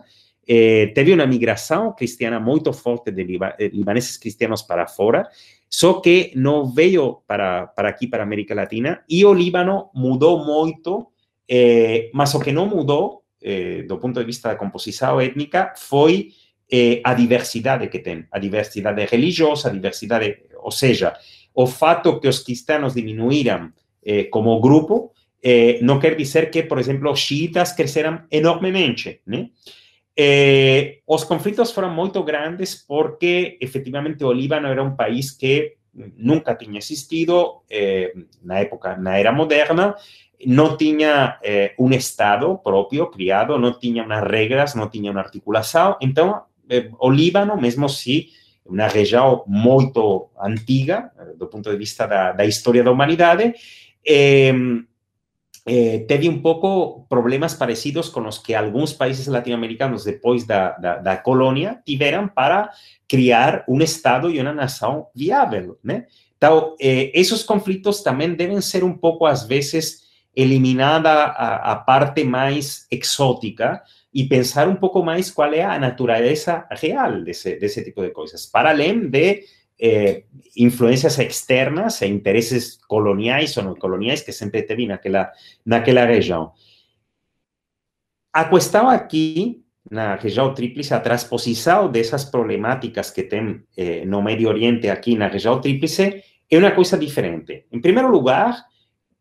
[0.54, 5.30] eh, teve uma migração cristiana muito forte de liba, eh, libaneses cristianos para fora,
[5.70, 11.08] só que não veio para, para aqui, para América Latina, e o Líbano mudou muito,
[11.48, 16.34] eh, mas o que não mudou, eh, do ponto de vista da composição étnica, foi
[16.70, 21.14] eh, a diversidade que tem, a diversidade religiosa, a diversidade, ou seja,
[21.56, 23.72] o fato que os cristãos diminuíram
[24.06, 25.14] eh, como grupo,
[25.82, 29.50] não quer dizer que, por exemplo, os xiitas cresceram enormemente, né?
[30.18, 36.56] Eh, os conflitos foram muito grandes porque, efetivamente, o Líbano era um país que nunca
[36.56, 39.96] tinha existido eh, na época, na era moderna,
[40.46, 45.98] não tinha eh, um Estado próprio criado, não tinha umas regras, não tinha uma articulação.
[46.02, 48.30] Então, eh, o Líbano, mesmo se
[48.66, 53.54] uma região muito antiga, do ponto de vista da, da história da humanidade,
[55.68, 61.18] eh, teve um pouco problemas parecidos com os que alguns países latino-americanos, depois da, da,
[61.18, 62.72] colônia, tiveram para
[63.08, 66.06] criar um Estado e uma nação viável, né?
[66.36, 70.02] Então, eh, esses conflitos também devem ser um pouco, às vezes,
[70.36, 73.84] eliminada a, a parte mais exótica
[74.14, 78.46] e pensar um pouco mais qual é a natureza real desse, desse tipo de coisas,
[78.46, 79.44] para além de
[79.82, 80.26] eh,
[80.56, 85.32] influencias externas e intereses coloniais ou não coloniais que sempre teve naquela,
[85.66, 86.52] naquela região.
[88.32, 94.50] A questão aqui, na região tríplice, a transposição dessas problemáticas que tem eh, no Médio
[94.50, 97.66] Oriente aqui na região tríplice é uma coisa diferente.
[97.72, 98.64] Em primeiro lugar,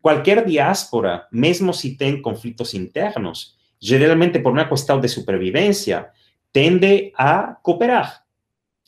[0.02, 6.10] qualquer diáspora, mesmo se tem conflitos internos, geralmente por uma questão de supervivência,
[6.52, 8.24] tende a cooperar.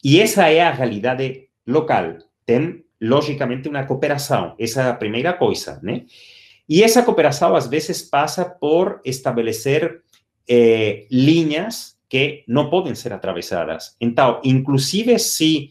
[0.05, 2.18] E essa é a realidade local.
[2.44, 4.54] Ten logicamente, uma cooperação.
[4.58, 6.04] Essa é a primeira coisa, né?
[6.68, 10.02] E essa cooperação, às vezes, passa por estabelecer
[10.48, 13.96] eh, linhas que não podem ser atravessadas.
[14.00, 15.70] Então, inclusive se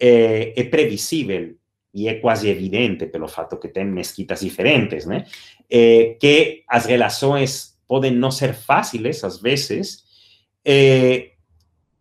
[0.00, 1.54] eh, é previsível
[1.94, 5.24] e é quase evidente pelo fato que tem mesquitas diferentes, né?
[5.70, 10.02] Eh, que as relações podem não ser fáceis, às vezes,
[10.64, 11.31] eh,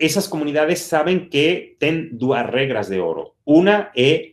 [0.02, 3.36] essas comunidades sabem que tem duas regras de ouro.
[3.46, 4.32] Uma é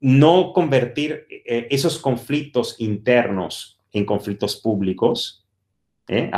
[0.00, 5.44] não convertir eh, esos conflitos internos en conflictos públicos.
[6.06, 6.30] ¿eh?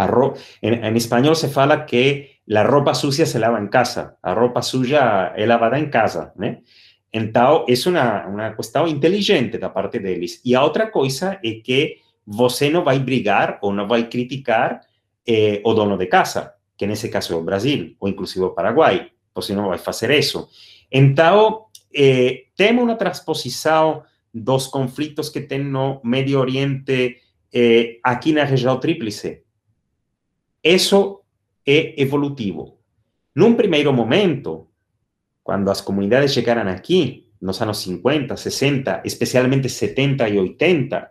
[0.63, 5.35] En, español se fala que la ropa sucia se lava en casa, la ropa suya
[5.37, 6.33] es lavada en casa.
[6.41, 6.63] ¿eh?
[7.13, 10.41] Entonces, es una, una cuestión inteligente da parte deles.
[10.45, 14.81] E a outra coisa é que você não vai brigar ou não vai criticar
[15.27, 19.11] eh, o dono de casa, que nesse caso é o Brasil, ou inclusive o Paraguai.
[19.35, 20.49] Você não vai fazer isso.
[20.91, 27.18] Então, eh, temos uma transposição dos conflitos que tem no Medio Oriente
[27.53, 29.43] eh, aqui na região tríplice.
[30.62, 31.20] Isso
[31.66, 32.79] é evolutivo.
[33.35, 34.68] Num primeiro momento,
[35.43, 41.11] quando as comunidades chegaram aqui, nos anos 50, 60, especialmente 70 e 80,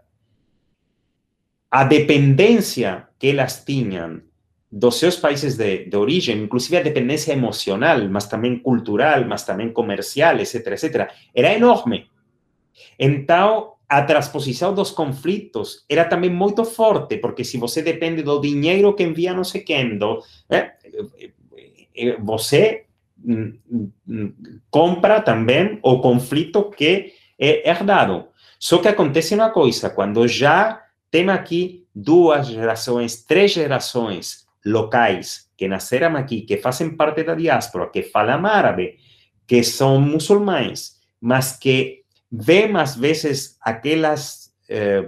[1.72, 4.22] a dependência que elas tinham
[4.72, 10.38] dos seus países de, de, inclusive a dependência emocional, mas também cultural, mas também comercial,
[10.38, 12.10] etc., etc., era enorme.
[13.00, 18.94] Então, a transposição dos conflitos era também muito forte, porque se você depende do dinheiro
[18.94, 20.74] que envia não sei quem, do, eh,
[22.20, 22.86] você
[24.70, 28.28] compra também o conflito que é herdado.
[28.60, 35.68] Só que acontece uma coisa, quando já tem aqui duas gerações, três gerações locais que
[35.68, 38.96] nasceram aqui, que fazem parte da diáspora, que falam árabe,
[39.46, 45.08] que são muçulmanos, mas que veem às vezes aquelas eh,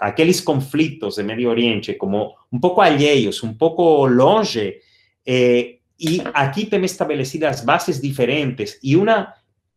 [0.00, 4.78] aqueles conflitos de Medio Oriente como um pouco alheios, um pouco longe,
[5.24, 9.32] eh, e aqui tem estabelecidas bases diferentes e uma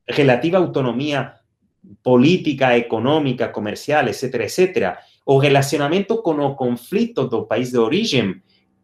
[0.07, 1.33] relativa autonomia
[2.01, 8.41] política, econômica, comercial, etc., etc., o relacionamento com o conflito do país de origem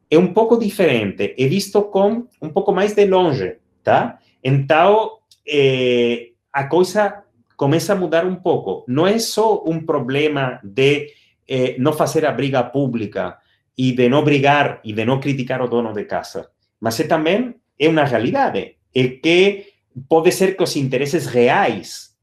[0.09, 4.19] é um pouco diferente, é visto com um pouco mais de longe, tá?
[4.43, 7.23] Então, é, a coisa
[7.55, 8.85] começa a mudar um pouco.
[8.87, 11.13] Não é só um problema de
[11.47, 13.37] é, não fazer a briga pública
[13.77, 16.49] e de não brigar e de não criticar o dono de casa,
[16.81, 19.67] mas é também é uma realidade, é que
[20.07, 22.15] pode ser que os interesses reais,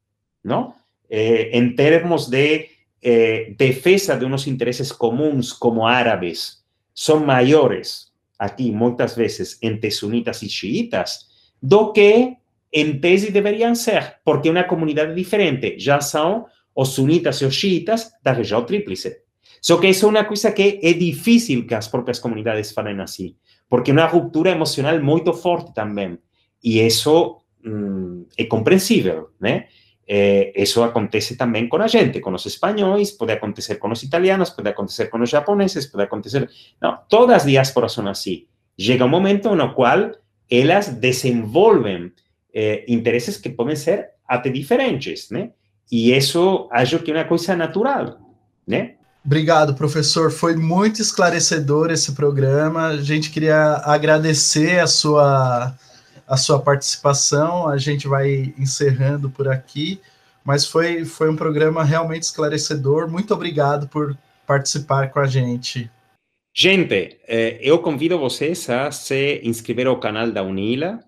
[0.45, 0.75] não?
[1.09, 2.71] É, em termos de
[3.57, 6.66] defesa de uns interesses comuns como árabes,
[6.97, 11.29] son mayores aquí muchas veces entre sunitas y chiitas
[11.61, 12.39] do que
[12.73, 18.17] en tese deberían ser, porque una comunidad diferente ya son os sunitas y os chiitas
[18.23, 19.25] da región tríplice.
[19.61, 23.37] Que eso es una cosa que es difícil que las propias comunidades falem así,
[23.69, 26.21] porque una ruptura emocional muy fuerte también.
[26.61, 29.65] Y eso mm, es comprensible, ¿no?
[30.07, 34.53] Eh, eso acontece también con la gente, con los españoles, puede acontecer con los italianos,
[34.53, 36.49] puede acontecer con los japoneses, puede acontecer...
[36.81, 38.49] No, todas las diásporas son así.
[38.77, 42.15] Llega un momento en el cual ellas desenvolven
[42.53, 45.53] eh, intereses que pueden ser até diferentes, ¿no?
[45.91, 48.19] E isso acho que é uma coisa natural,
[48.67, 48.95] né?
[49.25, 50.31] Obrigado, professor.
[50.31, 52.89] Foi muito esclarecedor esse programa.
[52.89, 55.77] A gente queria agradecer a sua
[56.27, 57.69] a sua participação.
[57.69, 60.01] A gente vai encerrando por aqui,
[60.45, 63.09] mas foi, foi um programa realmente esclarecedor.
[63.11, 64.17] Muito obrigado por
[64.47, 65.91] participar com a gente.
[66.55, 71.01] Gente, eh, eu convido vocês a se inscrever ao canal da Unila,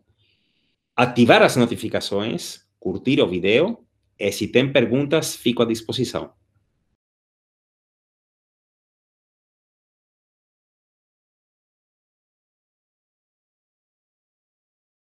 [0.94, 3.78] ativar as notificações, curtir o vídeo
[4.18, 6.37] e se tem perguntas, fico à disposição.